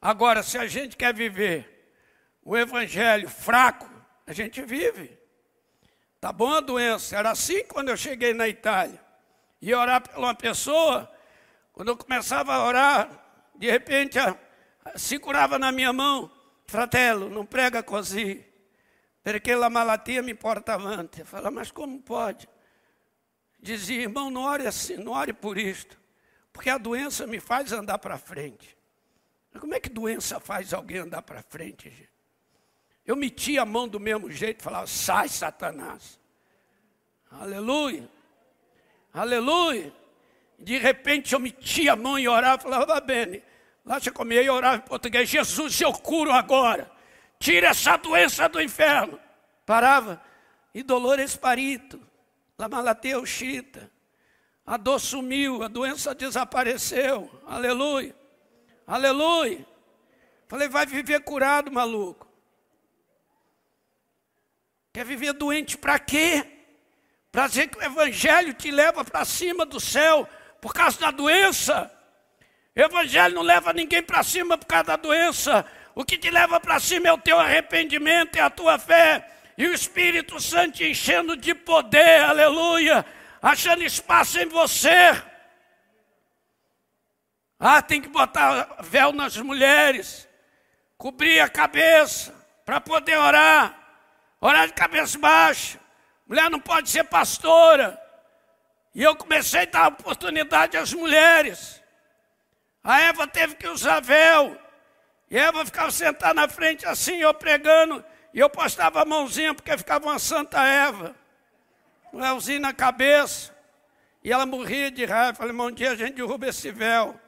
[0.00, 1.92] Agora, se a gente quer viver
[2.42, 3.88] o evangelho fraco,
[4.26, 5.18] a gente vive.
[6.20, 7.16] Tá bom a doença?
[7.16, 9.00] Era assim quando eu cheguei na Itália.
[9.60, 11.10] Ia orar por uma pessoa,
[11.72, 13.08] quando eu começava a orar,
[13.54, 14.18] de repente
[14.96, 16.30] se curava na minha mão,
[16.66, 18.44] fratello, não prega così
[19.24, 21.24] perché la malattia me porta avanti.
[21.24, 22.46] Fala, mas como pode?
[23.58, 25.98] Dizia, irmão, não ore assim, não ore por isto,
[26.52, 28.76] porque a doença me faz andar para frente.
[29.58, 32.10] Como é que doença faz alguém andar para frente, gente?
[33.06, 36.20] Eu metia a mão do mesmo jeito, falava, sai, Satanás.
[37.30, 38.06] Aleluia.
[39.10, 39.90] Aleluia.
[40.58, 43.42] De repente eu metia a mão e orava, falava, va bene.
[43.86, 46.93] Lá você comia e orava em português, Jesus, eu curo agora.
[47.44, 49.20] Tira essa doença do inferno.
[49.66, 50.18] Parava.
[50.72, 52.00] E dolor esparito.
[52.56, 53.90] La malattia uscita.
[54.64, 57.30] A dor sumiu, a doença desapareceu.
[57.46, 58.16] Aleluia.
[58.86, 59.66] Aleluia.
[60.48, 62.26] Falei, vai viver curado, maluco.
[64.90, 66.46] Quer viver doente para quê?
[67.30, 70.26] Para dizer que o evangelho te leva para cima do céu
[70.62, 71.92] por causa da doença.
[72.74, 75.66] O evangelho não leva ninguém para cima por causa da doença.
[75.94, 79.28] O que te leva para cima é o teu arrependimento, é a tua fé.
[79.56, 83.06] E o Espírito Santo te enchendo de poder, aleluia,
[83.40, 85.22] achando espaço em você.
[87.58, 90.28] Ah, tem que botar véu nas mulheres,
[90.98, 93.78] cobrir a cabeça para poder orar,
[94.40, 95.78] orar de cabeça baixa.
[96.26, 98.00] Mulher não pode ser pastora.
[98.94, 101.82] E eu comecei a dar oportunidade às mulheres.
[102.82, 104.63] A Eva teve que usar véu.
[105.30, 109.76] E Eva ficava sentada na frente assim, eu pregando, e eu postava a mãozinha, porque
[109.76, 111.14] ficava uma santa Eva,
[112.12, 113.54] um véuzinho na cabeça,
[114.22, 115.38] e ela morria de raiva.
[115.38, 117.20] Falei, um dia a gente derruba esse véu.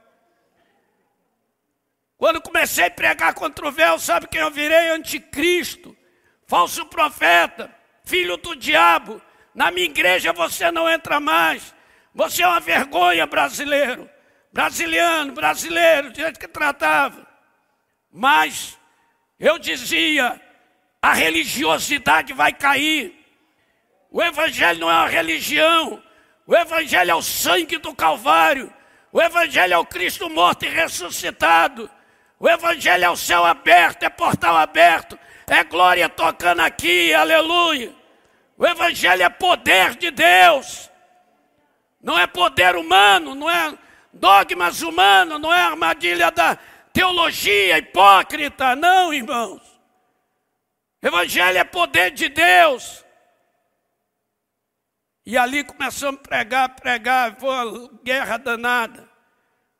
[2.16, 4.88] Quando comecei a pregar contra o véu, sabe quem eu virei?
[4.88, 5.94] Anticristo,
[6.46, 7.70] falso profeta,
[8.04, 9.20] filho do diabo.
[9.54, 11.74] Na minha igreja você não entra mais.
[12.14, 14.08] Você é uma vergonha, brasileiro.
[14.50, 17.25] Brasiliano, brasileiro, do jeito que tratava.
[18.18, 18.78] Mas
[19.38, 20.40] eu dizia,
[21.02, 23.14] a religiosidade vai cair.
[24.10, 26.02] O Evangelho não é uma religião.
[26.46, 28.72] O Evangelho é o sangue do Calvário.
[29.12, 31.90] O Evangelho é o Cristo morto e ressuscitado.
[32.40, 37.94] O Evangelho é o céu aberto, é portal aberto, é glória tocando aqui, aleluia.
[38.56, 40.90] O Evangelho é poder de Deus,
[42.02, 43.76] não é poder humano, não é
[44.10, 46.58] dogmas humanos, não é armadilha da,
[46.96, 49.60] teologia hipócrita, não, irmãos.
[51.02, 53.04] Evangelho é poder de Deus.
[55.26, 59.06] E ali começamos a pregar, pregar, foi uma guerra danada.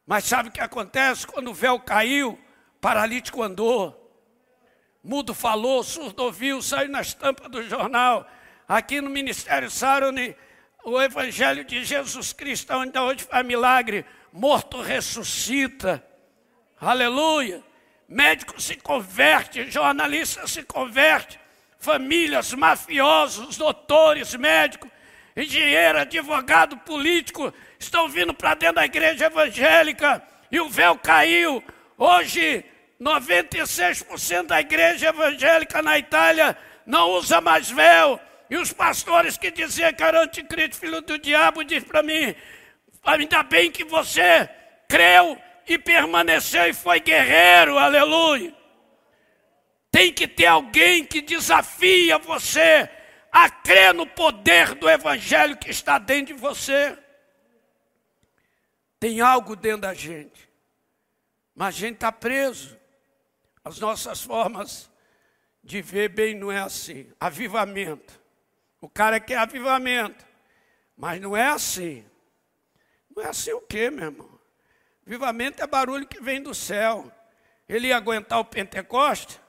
[0.07, 1.27] Mas sabe o que acontece?
[1.27, 2.39] Quando o véu caiu,
[2.83, 4.03] paralítico andou.
[5.03, 8.29] Mudo falou, surdo ouviu, saiu na estampa do jornal.
[8.69, 10.37] Aqui no Ministério Saroni,
[10.85, 16.05] o Evangelho de Jesus Cristo, onde hoje faz milagre, morto ressuscita.
[16.81, 17.63] Aleluia.
[18.09, 21.41] Médico se converte, jornalista se converte,
[21.79, 24.91] famílias, mafiosos, doutores, médicos,
[25.37, 31.65] engenheiro, advogado, político estão vindo para dentro da igreja evangélica e o véu caiu.
[31.99, 32.65] Hoje,
[33.01, 38.21] 96% da igreja evangélica na Itália não usa mais véu.
[38.49, 42.35] E os pastores que diziam que era anticristo, filho do diabo, diz para mim:
[43.03, 44.49] ainda bem que você
[44.87, 48.55] creu e permaneceu e foi guerreiro, aleluia.
[49.91, 52.89] Tem que ter alguém que desafia você
[53.33, 56.97] a crer no poder do evangelho que está dentro de você.
[59.01, 60.49] Tem algo dentro da gente,
[61.55, 62.79] mas a gente está preso.
[63.65, 64.91] As nossas formas
[65.63, 67.13] de ver bem não é assim.
[67.19, 68.21] Avivamento.
[68.81, 70.25] O cara quer avivamento,
[70.97, 72.07] mas não é assim.
[73.15, 74.36] Não é assim o quê, meu irmão?
[75.07, 77.13] Avivamento é barulho que vem do céu.
[77.69, 79.41] Ele ia aguentar o Pentecoste?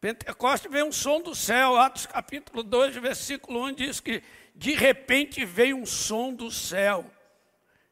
[0.00, 1.76] Pentecoste veio um som do céu.
[1.76, 4.22] Atos capítulo 2, versículo 1 diz que
[4.54, 7.08] de repente veio um som do céu.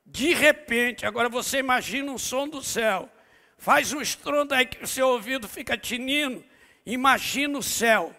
[0.05, 3.09] De repente, agora você imagina um som do céu.
[3.57, 6.45] Faz um estrondo aí que o seu ouvido fica tinindo.
[6.85, 8.13] Imagina o céu.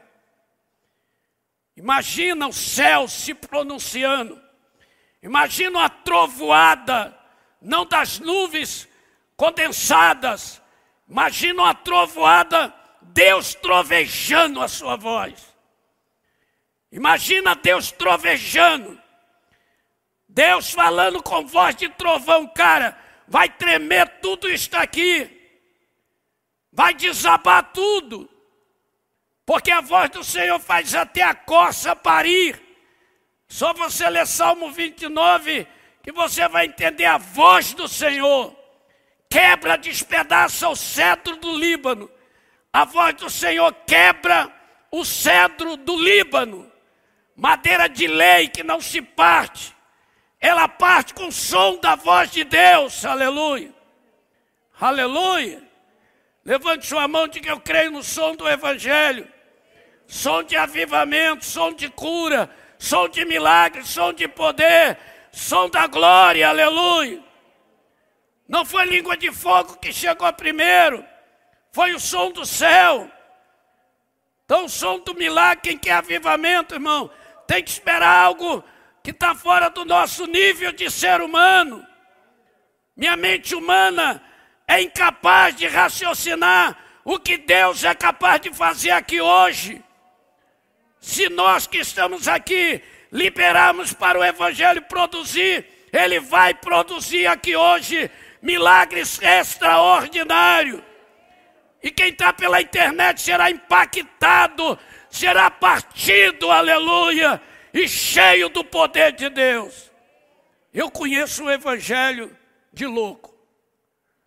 [1.75, 4.41] Imagina o céu se pronunciando.
[5.21, 7.17] Imagina a trovoada,
[7.63, 8.88] não das nuvens
[9.38, 10.62] condensadas.
[11.08, 15.54] Imagina a trovoada, Deus trovejando a sua voz.
[16.91, 19.02] Imagina Deus trovejando.
[20.28, 22.97] Deus falando com voz de trovão, cara,
[23.28, 25.30] vai tremer tudo isso aqui.
[26.71, 28.30] Vai desabar tudo.
[29.45, 32.62] Porque a voz do Senhor faz até a coça parir.
[33.47, 35.67] Só você ler Salmo 29
[36.03, 38.55] que você vai entender a voz do Senhor.
[39.29, 42.11] Quebra, despedaça o cedro do Líbano.
[42.71, 44.51] A voz do Senhor quebra
[44.91, 46.71] o cedro do Líbano.
[47.35, 49.75] Madeira de lei que não se parte.
[50.39, 53.03] Ela parte com o som da voz de Deus.
[53.05, 53.73] Aleluia.
[54.79, 55.63] Aleluia.
[56.45, 59.27] Levante sua mão e diga: Eu creio no som do Evangelho
[60.07, 64.97] som de avivamento, som de cura, som de milagre, som de poder,
[65.33, 67.21] som da glória, aleluia.
[68.47, 71.03] Não foi língua de fogo que chegou primeiro,
[71.71, 73.11] foi o som do céu.
[74.45, 77.09] Então, o som do milagre, quem quer avivamento, irmão,
[77.47, 78.63] tem que esperar algo
[79.01, 81.85] que está fora do nosso nível de ser humano.
[82.95, 84.23] Minha mente humana
[84.67, 89.83] é incapaz de raciocinar o que Deus é capaz de fazer aqui hoje
[91.03, 92.81] se nós que estamos aqui
[93.13, 98.10] liberarmos para o Evangelho produzir, ele vai produzir aqui hoje
[98.41, 100.82] milagres extraordinários.
[101.82, 104.80] E quem está pela internet será impactado,
[105.12, 107.39] será partido, aleluia,
[107.71, 109.91] e cheio do poder de Deus.
[110.73, 112.36] Eu conheço o Evangelho
[112.71, 113.38] de louco,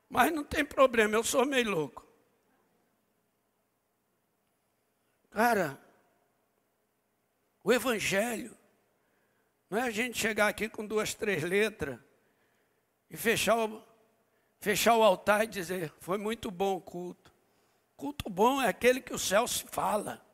[0.09, 2.07] mas não tem problema, eu sou meio louco.
[5.33, 5.77] Cara,
[7.65, 8.57] o Evangelho
[9.69, 11.99] não é a gente chegar aqui com duas, três letras
[13.11, 13.83] e fechar o,
[14.61, 17.33] fechar o altar e dizer: foi muito bom o culto.
[17.97, 20.25] Culto bom é aquele que o céu se fala.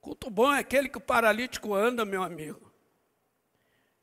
[0.00, 2.72] Culto bom é aquele que o paralítico anda, meu amigo.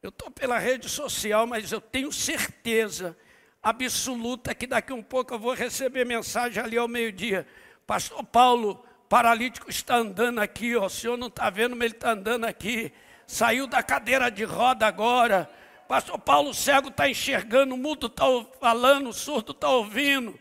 [0.02, 3.18] Eu estou pela rede social, mas eu tenho certeza
[3.62, 7.48] absoluta que daqui um pouco eu vou receber mensagem ali ao meio-dia.
[7.88, 12.12] Pastor Paulo, paralítico está andando aqui, ó, o senhor não está vendo, mas ele está
[12.12, 12.92] andando aqui.
[13.34, 15.50] Saiu da cadeira de roda agora.
[15.88, 18.26] Pastor Paulo cego está enxergando, o mudo está
[18.60, 20.40] falando, o surdo está ouvindo.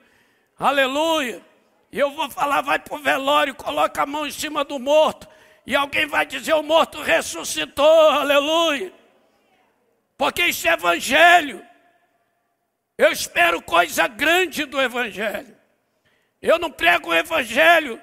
[0.58, 1.42] Aleluia.
[1.90, 5.26] E eu vou falar, vai para o velório, coloca a mão em cima do morto.
[5.66, 8.92] E alguém vai dizer, o morto ressuscitou, aleluia.
[10.18, 11.66] Porque isso é evangelho.
[12.98, 15.56] Eu espero coisa grande do evangelho.
[16.42, 17.98] Eu não prego o evangelho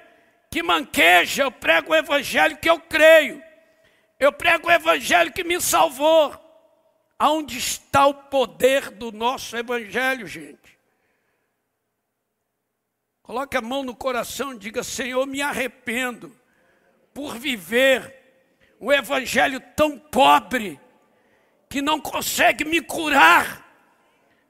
[0.50, 3.49] que manqueja, eu prego o evangelho que eu creio.
[4.20, 6.38] Eu prego o evangelho que me salvou.
[7.18, 10.78] Aonde está o poder do nosso evangelho, gente?
[13.22, 16.34] Coloque a mão no coração e diga: Senhor, me arrependo
[17.14, 18.14] por viver
[18.80, 20.78] um evangelho tão pobre
[21.68, 23.66] que não consegue me curar.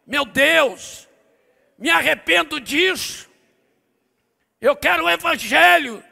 [0.06, 1.08] Meu Deus,
[1.78, 3.28] me arrependo disso.
[4.60, 6.02] Eu quero um evangelho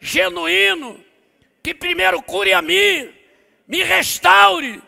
[0.00, 1.04] genuíno,
[1.62, 3.14] que primeiro cure a mim,
[3.66, 4.82] me restaure,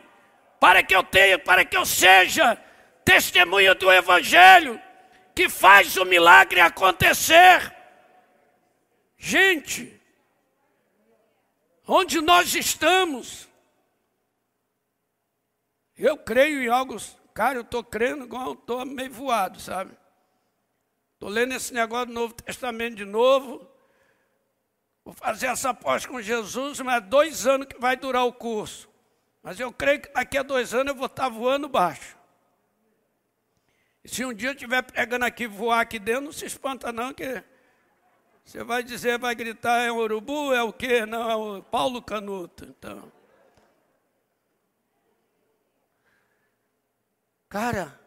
[0.59, 2.57] para que eu tenha, para que eu seja
[3.05, 4.81] testemunha do Evangelho,
[5.35, 7.75] que faz o milagre acontecer.
[9.17, 10.01] Gente,
[11.87, 13.49] onde nós estamos,
[15.97, 16.97] eu creio em algo,
[17.35, 19.93] cara, eu estou crendo igual estou meio voado, sabe?
[21.15, 23.70] Estou lendo esse negócio do Novo Testamento de novo.
[25.11, 28.89] Vou fazer essa pós com Jesus, mas é dois anos que vai durar o curso.
[29.43, 32.17] Mas eu creio que daqui a dois anos eu vou estar voando baixo.
[34.05, 37.13] E se um dia eu estiver pregando aqui, voar aqui dentro, não se espanta não,
[37.13, 37.43] que
[38.45, 41.05] você vai dizer, vai gritar, é um urubu, é o quê?
[41.05, 42.65] Não, é o Paulo Canuto.
[42.67, 43.11] Então.
[47.49, 48.01] Cara,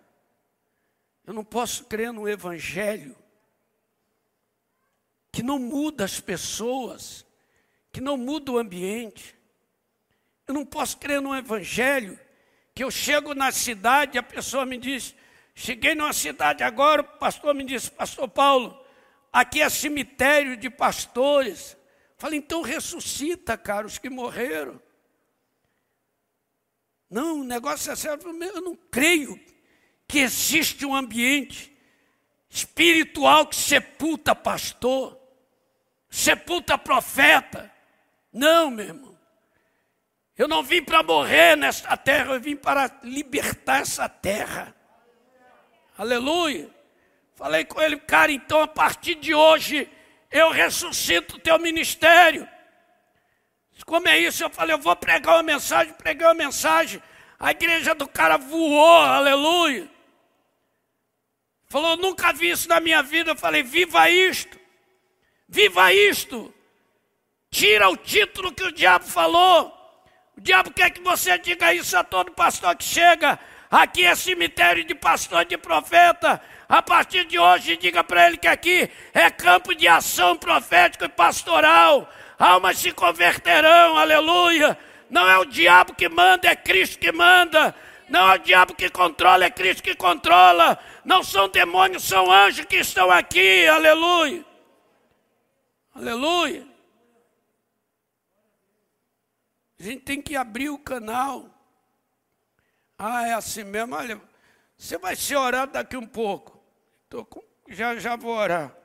[1.28, 3.14] eu não posso crer no Evangelho
[5.34, 7.26] que não muda as pessoas,
[7.92, 9.36] que não muda o ambiente.
[10.48, 12.20] Eu não posso crer no Evangelho
[12.76, 15.16] que eu chego na cidade e a pessoa me diz:
[15.56, 18.80] Cheguei numa cidade agora, o pastor me disse, Pastor Paulo,
[19.32, 21.76] aqui é cemitério de pastores.
[22.16, 24.80] Falei, então ressuscita, cara, os que morreram.
[27.10, 28.24] Não, o negócio é sério.
[28.24, 29.40] Eu não creio
[30.08, 31.76] que existe um ambiente
[32.50, 35.20] espiritual que sepulta pastor,
[36.14, 37.72] sepulta profeta.
[38.32, 39.18] Não, meu irmão.
[40.38, 44.76] Eu não vim para morrer nesta terra, eu vim para libertar essa terra.
[45.98, 46.70] Aleluia.
[47.36, 49.90] Falei com ele, cara, então a partir de hoje
[50.30, 52.48] eu ressuscito o teu ministério.
[53.84, 54.44] Como é isso?
[54.44, 57.02] Eu falei, eu vou pregar uma mensagem, preguei uma mensagem.
[57.40, 59.90] A igreja do cara voou, aleluia.
[61.68, 63.32] Falou, nunca vi isso na minha vida.
[63.32, 64.63] Eu falei, viva isto.
[65.48, 66.54] Viva isto.
[67.50, 69.72] Tira o título que o diabo falou.
[70.36, 73.40] O diabo quer que você diga isso a todo pastor que chega.
[73.70, 76.42] Aqui é cemitério de pastor e de profeta.
[76.68, 81.10] A partir de hoje, diga para ele que aqui é campo de ação profética e
[81.10, 82.10] pastoral.
[82.38, 84.78] Almas se converterão, aleluia.
[85.10, 87.76] Não é o diabo que manda, é Cristo que manda.
[88.10, 90.78] Não é o diabo que controla, é Cristo que controla.
[91.06, 94.44] Não são demônios, são anjos que estão aqui, aleluia.
[95.94, 96.68] Aleluia.
[99.80, 101.50] A gente tem que abrir o canal.
[102.98, 103.96] Ah, é assim mesmo.
[103.96, 104.20] Olha,
[104.78, 106.64] você vai ser orado daqui um pouco.
[107.10, 108.76] Tô com, já, já vou orar.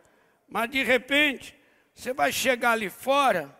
[0.47, 1.59] Mas de repente,
[1.95, 3.57] você vai chegar ali fora,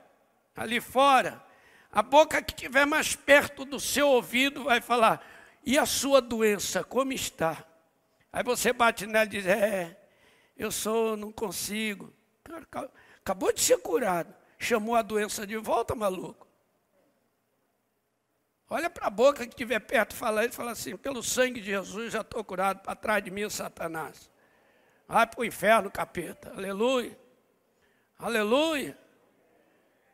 [0.55, 1.43] ali fora,
[1.91, 5.25] a boca que estiver mais perto do seu ouvido vai falar:
[5.65, 7.65] e a sua doença, como está?
[8.33, 9.99] Aí você bate nela e diz: é,
[10.57, 12.13] eu sou, não consigo.
[12.45, 12.91] Cara,
[13.29, 14.35] acabou de ser curado.
[14.59, 16.49] Chamou a doença de volta, maluco.
[18.71, 22.13] Olha para a boca que estiver perto fala e fala assim: pelo sangue de Jesus
[22.13, 24.31] já estou curado, para trás de mim, Satanás.
[25.07, 26.53] Vai para o inferno, capeta.
[26.57, 27.19] Aleluia.
[28.19, 28.99] Aleluia.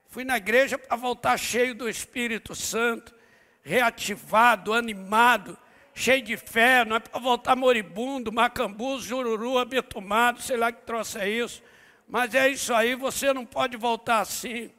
[0.09, 3.15] Fui na igreja para voltar cheio do Espírito Santo,
[3.63, 5.59] reativado, animado,
[5.93, 11.19] cheio de fé, não é para voltar moribundo, macambu, jururu, abetumado, sei lá que trouxe
[11.19, 11.63] é isso.
[12.07, 14.71] Mas é isso aí, você não pode voltar assim.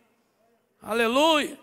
[0.82, 1.58] Aleluia.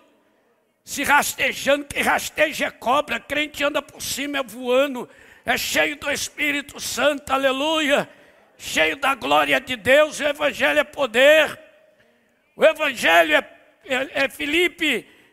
[0.84, 5.08] Se rastejando, quem rasteja é cobra, crente anda por cima, é voando,
[5.44, 8.08] é cheio do Espírito Santo, aleluia,
[8.58, 11.56] cheio da glória de Deus, o Evangelho é poder,
[12.56, 13.48] o Evangelho é,
[13.84, 14.28] é, é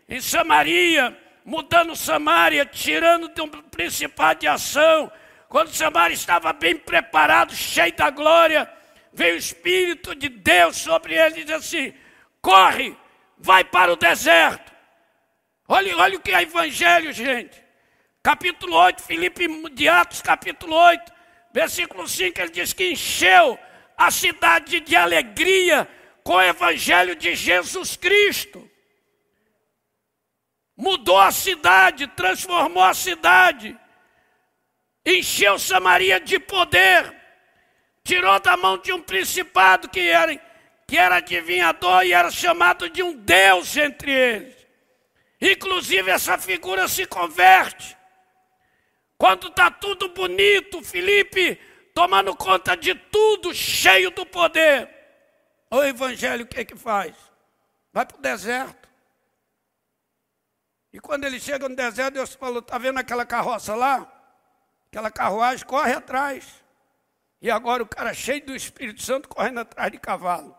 [0.08, 5.12] em Samaria, mudando Samaria, tirando de um principado de ação,
[5.48, 8.72] quando Samaria estava bem preparado, cheio da glória,
[9.20, 11.94] veio o Espírito de Deus sobre ele e diz assim:
[12.42, 12.96] corre,
[13.38, 14.72] vai para o deserto.
[15.68, 17.62] Olha, olha o que é evangelho, gente.
[18.24, 21.12] Capítulo 8, Filipe de Atos, capítulo 8,
[21.54, 23.60] versículo 5, ele diz que encheu
[23.98, 25.88] a cidade de alegria
[26.24, 28.70] com o evangelho de Jesus Cristo.
[30.78, 33.78] Mudou a cidade, transformou a cidade,
[35.06, 37.19] encheu Samaria de poder,
[38.10, 40.36] tirou da mão de um principado que era,
[40.88, 44.56] que era adivinhador e era chamado de um Deus entre eles.
[45.40, 47.96] Inclusive, essa figura se converte.
[49.16, 51.56] Quando está tudo bonito, Felipe
[51.94, 54.90] tomando conta de tudo, cheio do poder.
[55.70, 57.16] O evangelho o que é que faz?
[57.94, 58.90] Vai para o deserto.
[60.92, 64.12] E quando ele chega no deserto, Deus falou: está vendo aquela carroça lá?
[64.88, 66.68] Aquela carruagem corre atrás.
[67.42, 70.56] E agora o cara cheio do Espírito Santo correndo atrás de cavalo.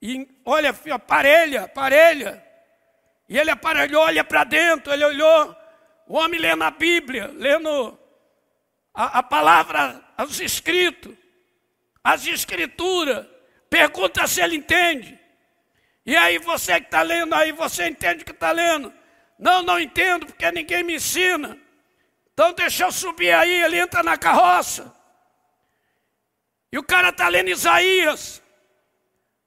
[0.00, 2.44] E olha, filho, parelha, parelha.
[3.28, 5.56] E ele aparelhou, olha para dentro, ele olhou.
[6.06, 7.98] O homem lendo a Bíblia, lendo
[8.92, 11.14] a, a palavra, os escritos,
[12.02, 13.26] as escrituras,
[13.70, 15.18] pergunta se ele entende.
[16.04, 18.92] E aí você que está lendo aí, você entende que está lendo?
[19.38, 21.58] Não, não entendo, porque ninguém me ensina.
[22.32, 24.92] Então deixa eu subir aí, ele entra na carroça.
[26.72, 28.42] E o cara está lendo Isaías,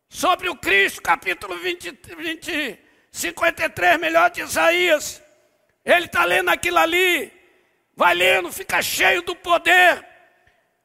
[0.08, 2.80] sobre o Cristo, capítulo 20, 20
[3.12, 5.24] 53, melhor de Isaías.
[5.84, 7.32] Ele está lendo aquilo ali,
[7.96, 10.06] vai lendo, fica cheio do poder.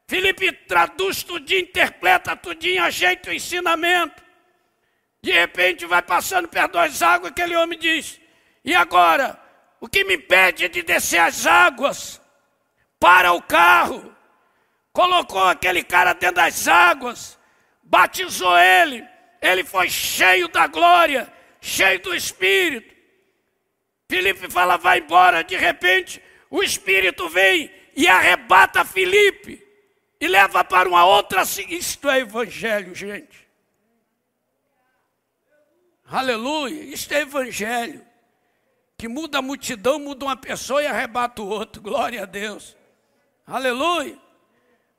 [0.07, 4.23] Felipe traduz tudinho, interpreta tudinho, ajeita o ensinamento.
[5.21, 8.21] De repente vai passando perto das águas, aquele homem diz:
[8.65, 9.39] E agora?
[9.81, 12.21] O que me impede de descer as águas?
[12.99, 14.15] Para o carro.
[14.93, 17.39] Colocou aquele cara dentro das águas,
[17.83, 19.07] batizou ele,
[19.41, 22.95] ele foi cheio da glória, cheio do Espírito.
[24.09, 25.45] Felipe fala, vai embora.
[25.45, 26.21] De repente,
[26.51, 29.65] o Espírito vem e arrebata Felipe
[30.21, 31.43] e leva para uma outra.
[31.43, 33.49] Isto é evangelho, gente.
[36.05, 36.83] Aleluia.
[36.83, 38.05] Isto é evangelho.
[38.99, 41.81] Que muda a multidão, muda uma pessoa e arrebata o outro.
[41.81, 42.77] Glória a Deus.
[43.47, 44.19] Aleluia.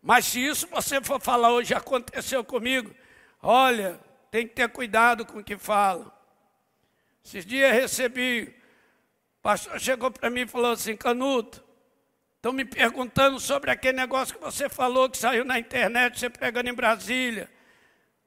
[0.01, 2.93] Mas se isso você for falar hoje, aconteceu comigo,
[3.41, 3.99] olha,
[4.31, 6.11] tem que ter cuidado com o que fala.
[7.23, 8.55] Esses dias recebi,
[9.39, 11.63] o pastor chegou para mim e falou assim, Canuto,
[12.41, 16.71] Estão me perguntando sobre aquele negócio que você falou, que saiu na internet, você pregando
[16.71, 17.47] em Brasília.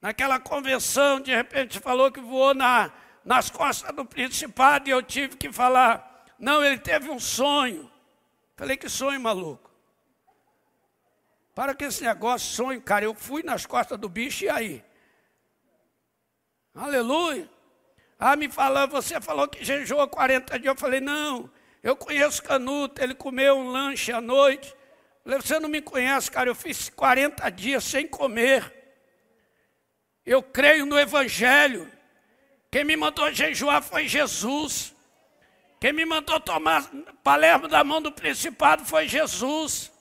[0.01, 2.93] Naquela convenção, de repente falou que voou na,
[3.25, 6.27] nas costas do principado e eu tive que falar.
[6.39, 7.91] Não, ele teve um sonho.
[8.57, 9.68] Falei, que sonho, maluco?
[11.55, 13.05] Para que esse negócio, sonho, cara.
[13.05, 14.85] Eu fui nas costas do bicho e aí?
[16.75, 17.49] Aleluia.
[18.19, 20.67] Ah, me falou, você falou que jejuou 40 dias.
[20.67, 21.49] Eu falei, não.
[21.83, 24.75] Eu conheço Canuto, ele comeu um lanche à noite.
[25.23, 28.73] falei, você não me conhece, cara, eu fiz 40 dias sem comer.
[30.25, 31.91] Eu creio no Evangelho.
[32.71, 34.95] Quem me mandou jejuar foi Jesus.
[35.79, 36.91] Quem me mandou tomar
[37.23, 39.93] Palermo da mão do principado foi Jesus.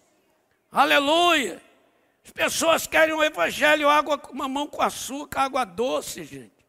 [0.74, 1.62] Aleluia.
[2.26, 6.66] As pessoas querem o Evangelho, água com mamão com açúcar, água doce, gente.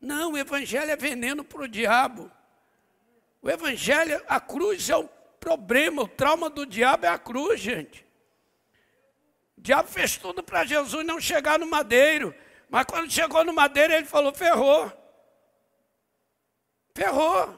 [0.00, 2.30] Não, o Evangelho é veneno para o diabo.
[3.42, 5.08] O evangelho, a cruz é o
[5.38, 8.06] problema, o trauma do diabo é a cruz, gente.
[9.56, 12.34] O diabo fez tudo para Jesus não chegar no madeiro.
[12.68, 14.92] Mas quando chegou no madeiro, ele falou: ferrou.
[16.94, 17.54] Ferrou.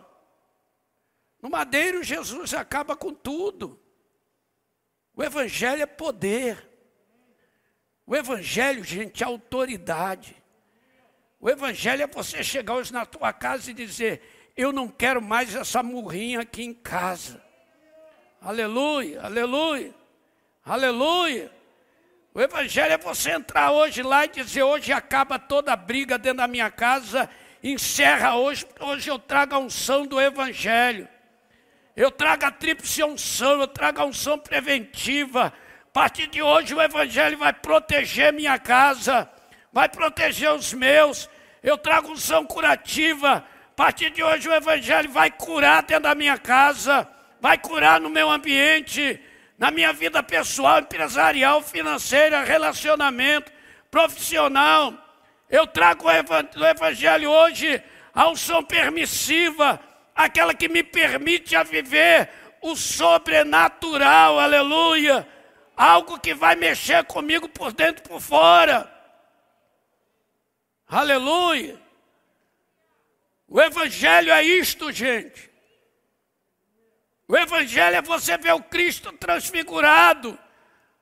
[1.41, 3.82] No madeiro, Jesus acaba com tudo.
[5.15, 6.69] O Evangelho é poder.
[8.07, 10.37] O Evangelho, gente, é autoridade.
[11.39, 14.23] O Evangelho é você chegar hoje na tua casa e dizer:
[14.57, 17.43] eu não quero mais essa murrinha aqui em casa.
[18.41, 19.95] Aleluia, aleluia,
[20.65, 21.51] aleluia.
[22.35, 26.39] O Evangelho é você entrar hoje lá e dizer: hoje acaba toda a briga dentro
[26.39, 27.31] da minha casa,
[27.63, 31.09] encerra hoje, hoje eu trago a unção do Evangelho.
[31.95, 35.53] Eu trago a tríplice unção, eu trago a unção preventiva.
[35.87, 39.29] A partir de hoje o Evangelho vai proteger minha casa,
[39.71, 41.29] vai proteger os meus.
[41.63, 46.39] Eu trago unção curativa, a partir de hoje o Evangelho vai curar dentro da minha
[46.39, 47.07] casa,
[47.41, 49.21] vai curar no meu ambiente,
[49.59, 53.53] na minha vida pessoal, empresarial, financeira, relacionamento,
[53.91, 54.95] profissional.
[55.51, 57.83] Eu trago o Evangelho hoje
[58.15, 59.79] a unção permissiva,
[60.15, 62.29] aquela que me permite a viver
[62.61, 65.29] o sobrenatural, aleluia.
[65.77, 68.91] Algo que vai mexer comigo por dentro e por fora.
[70.87, 71.81] Aleluia.
[73.49, 75.51] O Evangelho é isto, gente.
[77.27, 80.39] O Evangelho é você ver o Cristo transfigurado,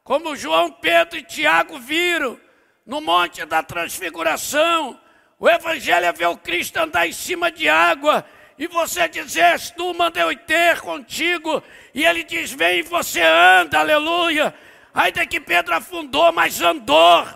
[0.05, 2.41] como João, Pedro e Tiago viram
[2.87, 5.01] no Monte da Transfiguração.
[5.39, 8.25] O Evangelho é ver o Cristo andar em cima de água
[8.61, 11.63] e você dizer: Tu mandei eu ter contigo.
[11.95, 14.55] E ele diz: Vem e você anda, aleluia.
[14.93, 17.27] Ainda que Pedro afundou, mas andou.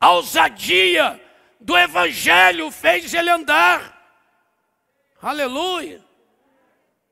[0.00, 1.20] A ousadia
[1.60, 3.92] do Evangelho fez ele andar.
[5.20, 6.02] Aleluia.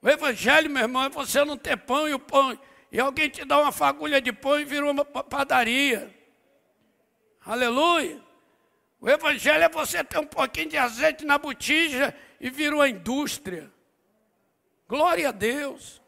[0.02, 2.58] O evangelho, meu irmão, é você não ter pão e o pão.
[2.90, 6.12] E alguém te dá uma fagulha de pão e vira uma padaria.
[7.44, 8.18] Aleluia.
[8.98, 13.70] O evangelho é você ter um pouquinho de azeite na botija e vira uma indústria.
[14.88, 16.00] Glória a Deus.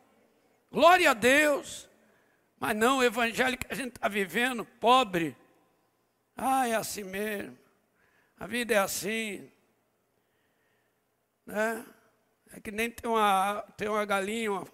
[0.70, 1.88] Glória a Deus.
[2.58, 5.36] Mas não, o evangelho que a gente está vivendo, pobre.
[6.34, 7.58] Ah, é assim mesmo.
[8.38, 9.50] A vida é assim.
[11.44, 11.84] Né?
[12.54, 14.66] É que nem tem uma, tem uma galinha, uma,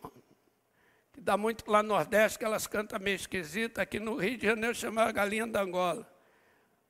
[1.13, 3.83] que dá muito lá no Nordeste, que elas cantam meio esquisita.
[3.83, 6.09] Aqui no Rio de Janeiro chama galinha da Angola.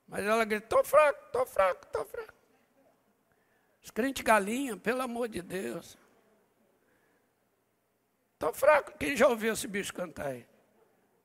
[0.07, 2.38] Mas ela grita, estou fraco, estou fraco, estou fraco.
[3.89, 5.97] Os crentes galinha, pelo amor de Deus.
[8.33, 8.95] Estou fraco.
[8.99, 10.45] Quem já ouviu esse bicho cantar aí?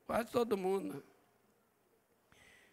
[0.06, 1.04] Quase todo mundo.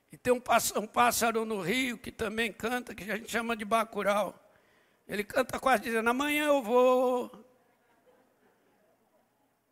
[0.10, 3.54] E tem um pássaro, um pássaro no Rio que também canta, que a gente chama
[3.54, 4.34] de bacural.
[5.06, 7.30] Ele canta quase dizendo, amanhã eu vou.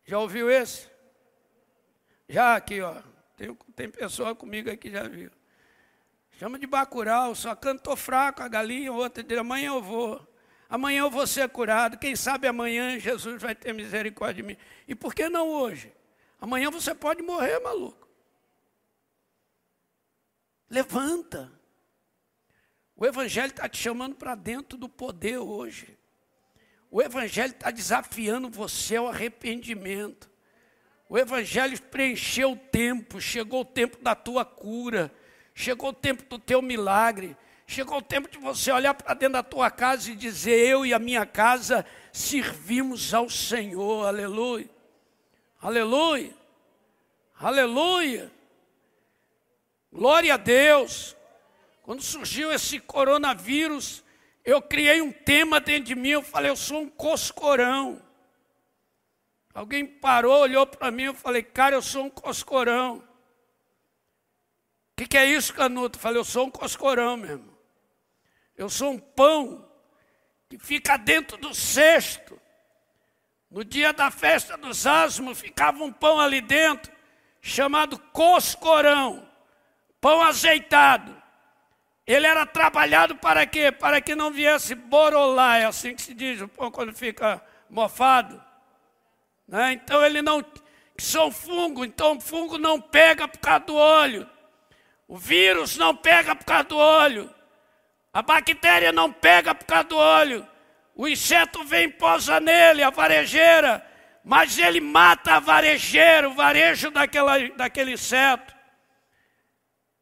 [0.03, 0.89] Já ouviu esse?
[2.27, 3.01] Já aqui, ó.
[3.37, 5.31] Tem, tem pessoa comigo aqui que já viu.
[6.39, 10.25] Chama de bacural, só cantou fraco a galinha, outra diz, amanhã eu vou.
[10.69, 11.97] Amanhã eu vou ser curado.
[11.97, 14.57] Quem sabe amanhã Jesus vai ter misericórdia de mim.
[14.87, 15.91] E por que não hoje?
[16.39, 18.07] Amanhã você pode morrer, maluco.
[20.69, 21.51] Levanta.
[22.95, 25.99] O Evangelho está te chamando para dentro do poder hoje.
[26.89, 30.31] O Evangelho está desafiando você ao arrependimento.
[31.09, 35.13] O Evangelho preencheu o tempo, chegou o tempo da tua cura,
[35.59, 37.35] chegou o tempo do teu milagre,
[37.67, 40.93] chegou o tempo de você olhar para dentro da tua casa e dizer: Eu e
[40.93, 44.69] a minha casa servimos ao Senhor, aleluia,
[45.61, 46.33] aleluia,
[47.37, 48.31] aleluia.
[49.91, 51.13] Glória a Deus.
[51.81, 54.01] Quando surgiu esse coronavírus,
[54.45, 56.09] eu criei um tema dentro de mim.
[56.09, 58.01] Eu falei, eu sou um coscorão.
[59.53, 61.05] Alguém parou, olhou para mim.
[61.05, 63.08] Eu falei, cara, eu sou um coscorão.
[64.99, 65.97] Que, que é isso, Canuto?
[65.97, 67.57] Eu falei, eu sou um coscorão mesmo.
[68.57, 69.65] Eu sou um pão
[70.49, 72.37] que fica dentro do cesto.
[73.49, 76.91] No dia da festa dos asmos, ficava um pão ali dentro,
[77.41, 79.25] chamado coscorão
[80.01, 81.15] pão azeitado.
[82.05, 83.71] Ele era trabalhado para quê?
[83.71, 88.43] Para que não viesse borolar, é assim que se diz o pão quando fica mofado.
[89.47, 89.71] Né?
[89.71, 94.29] Então ele não, que são fungo, então o fungo não pega por causa do óleo.
[95.09, 97.33] O vírus não pega por causa do óleo.
[98.13, 100.47] A bactéria não pega por causa do óleo.
[100.93, 103.83] O inseto vem e posa nele, a varejeira,
[104.23, 108.53] mas ele mata a varejeira, o varejo daquela, daquele inseto.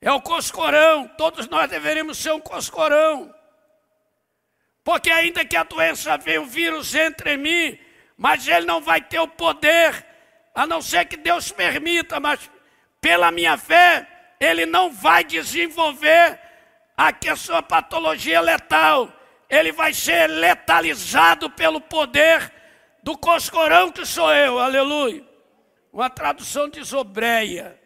[0.02, 3.34] É o coscorão, todos nós deveríamos ser um coscorão.
[4.84, 7.80] Porque ainda que a doença venha, o vírus entre em mim,
[8.18, 10.06] mas ele não vai ter o poder,
[10.54, 12.52] a não ser que Deus permita, mas
[13.00, 16.40] pela minha fé, ele não vai desenvolver
[16.96, 19.12] a sua patologia letal.
[19.50, 22.52] Ele vai ser letalizado pelo poder
[23.04, 25.26] do coscorão que sou eu, aleluia.
[25.94, 27.80] Uma tradução de Zobreia.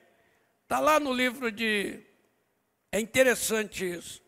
[0.63, 1.99] Está lá no livro de.
[2.91, 4.21] É interessante isso.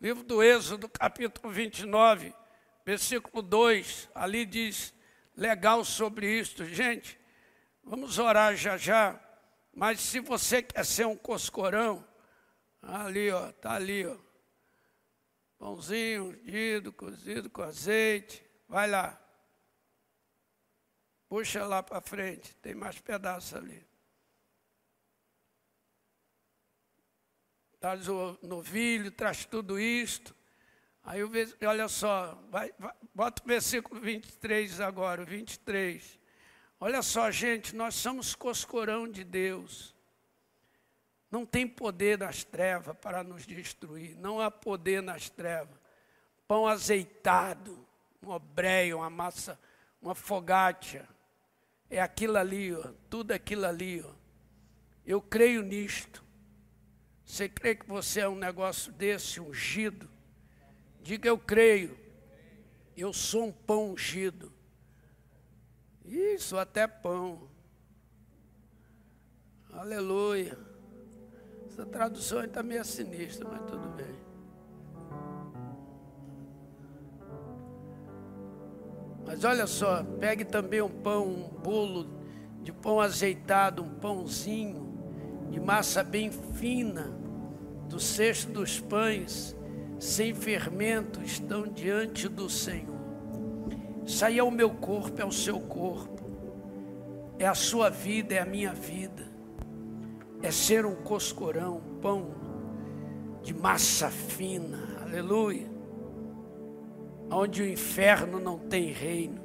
[0.00, 2.34] Livro do Êxodo, capítulo 29,
[2.84, 4.08] versículo 2.
[4.14, 4.92] Ali diz
[5.36, 6.64] legal sobre isso.
[6.64, 7.18] Gente,
[7.84, 9.20] vamos orar já já.
[9.72, 12.06] Mas se você quer ser um coscorão,
[12.82, 14.16] ali, ó, tá ali, ó.
[15.58, 18.44] Pãozinho ungido, cozido com azeite.
[18.68, 19.20] Vai lá.
[21.28, 23.90] Puxa lá para frente, tem mais pedaço ali.
[27.80, 30.36] traz o novilho, traz tudo isto.
[31.02, 31.20] Aí
[31.66, 36.19] olha só, vai, vai, bota o versículo 23 agora, o 23.
[36.82, 39.94] Olha só, gente, nós somos coscorão de Deus.
[41.30, 44.16] Não tem poder nas trevas para nos destruir.
[44.16, 45.78] Não há poder nas trevas.
[46.48, 47.86] Pão azeitado,
[48.22, 49.60] um obreio, uma massa,
[50.00, 51.06] uma fogatia.
[51.90, 54.02] É aquilo ali, ó, tudo aquilo ali.
[54.02, 54.10] Ó.
[55.04, 56.24] Eu creio nisto.
[57.26, 60.10] Você crê que você é um negócio desse, ungido?
[61.02, 61.98] Diga eu creio.
[62.96, 64.50] Eu sou um pão ungido.
[66.10, 67.48] Isso, até pão.
[69.72, 70.58] Aleluia.
[71.68, 74.20] Essa tradução está meio sinistra, mas tudo bem.
[79.24, 82.08] Mas olha só, pegue também um pão, um bolo
[82.60, 84.92] de pão azeitado, um pãozinho
[85.48, 87.16] de massa bem fina
[87.88, 89.56] do cesto dos pães
[90.00, 92.89] sem fermento estão diante do Senhor.
[94.10, 96.20] Isso aí é o meu corpo, é o seu corpo,
[97.38, 99.22] é a sua vida, é a minha vida,
[100.42, 102.34] é ser um coscorão, pão
[103.40, 105.70] de massa fina, aleluia,
[107.30, 109.40] onde o inferno não tem reino.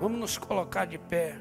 [0.00, 1.36] Vamos nos colocar de pé.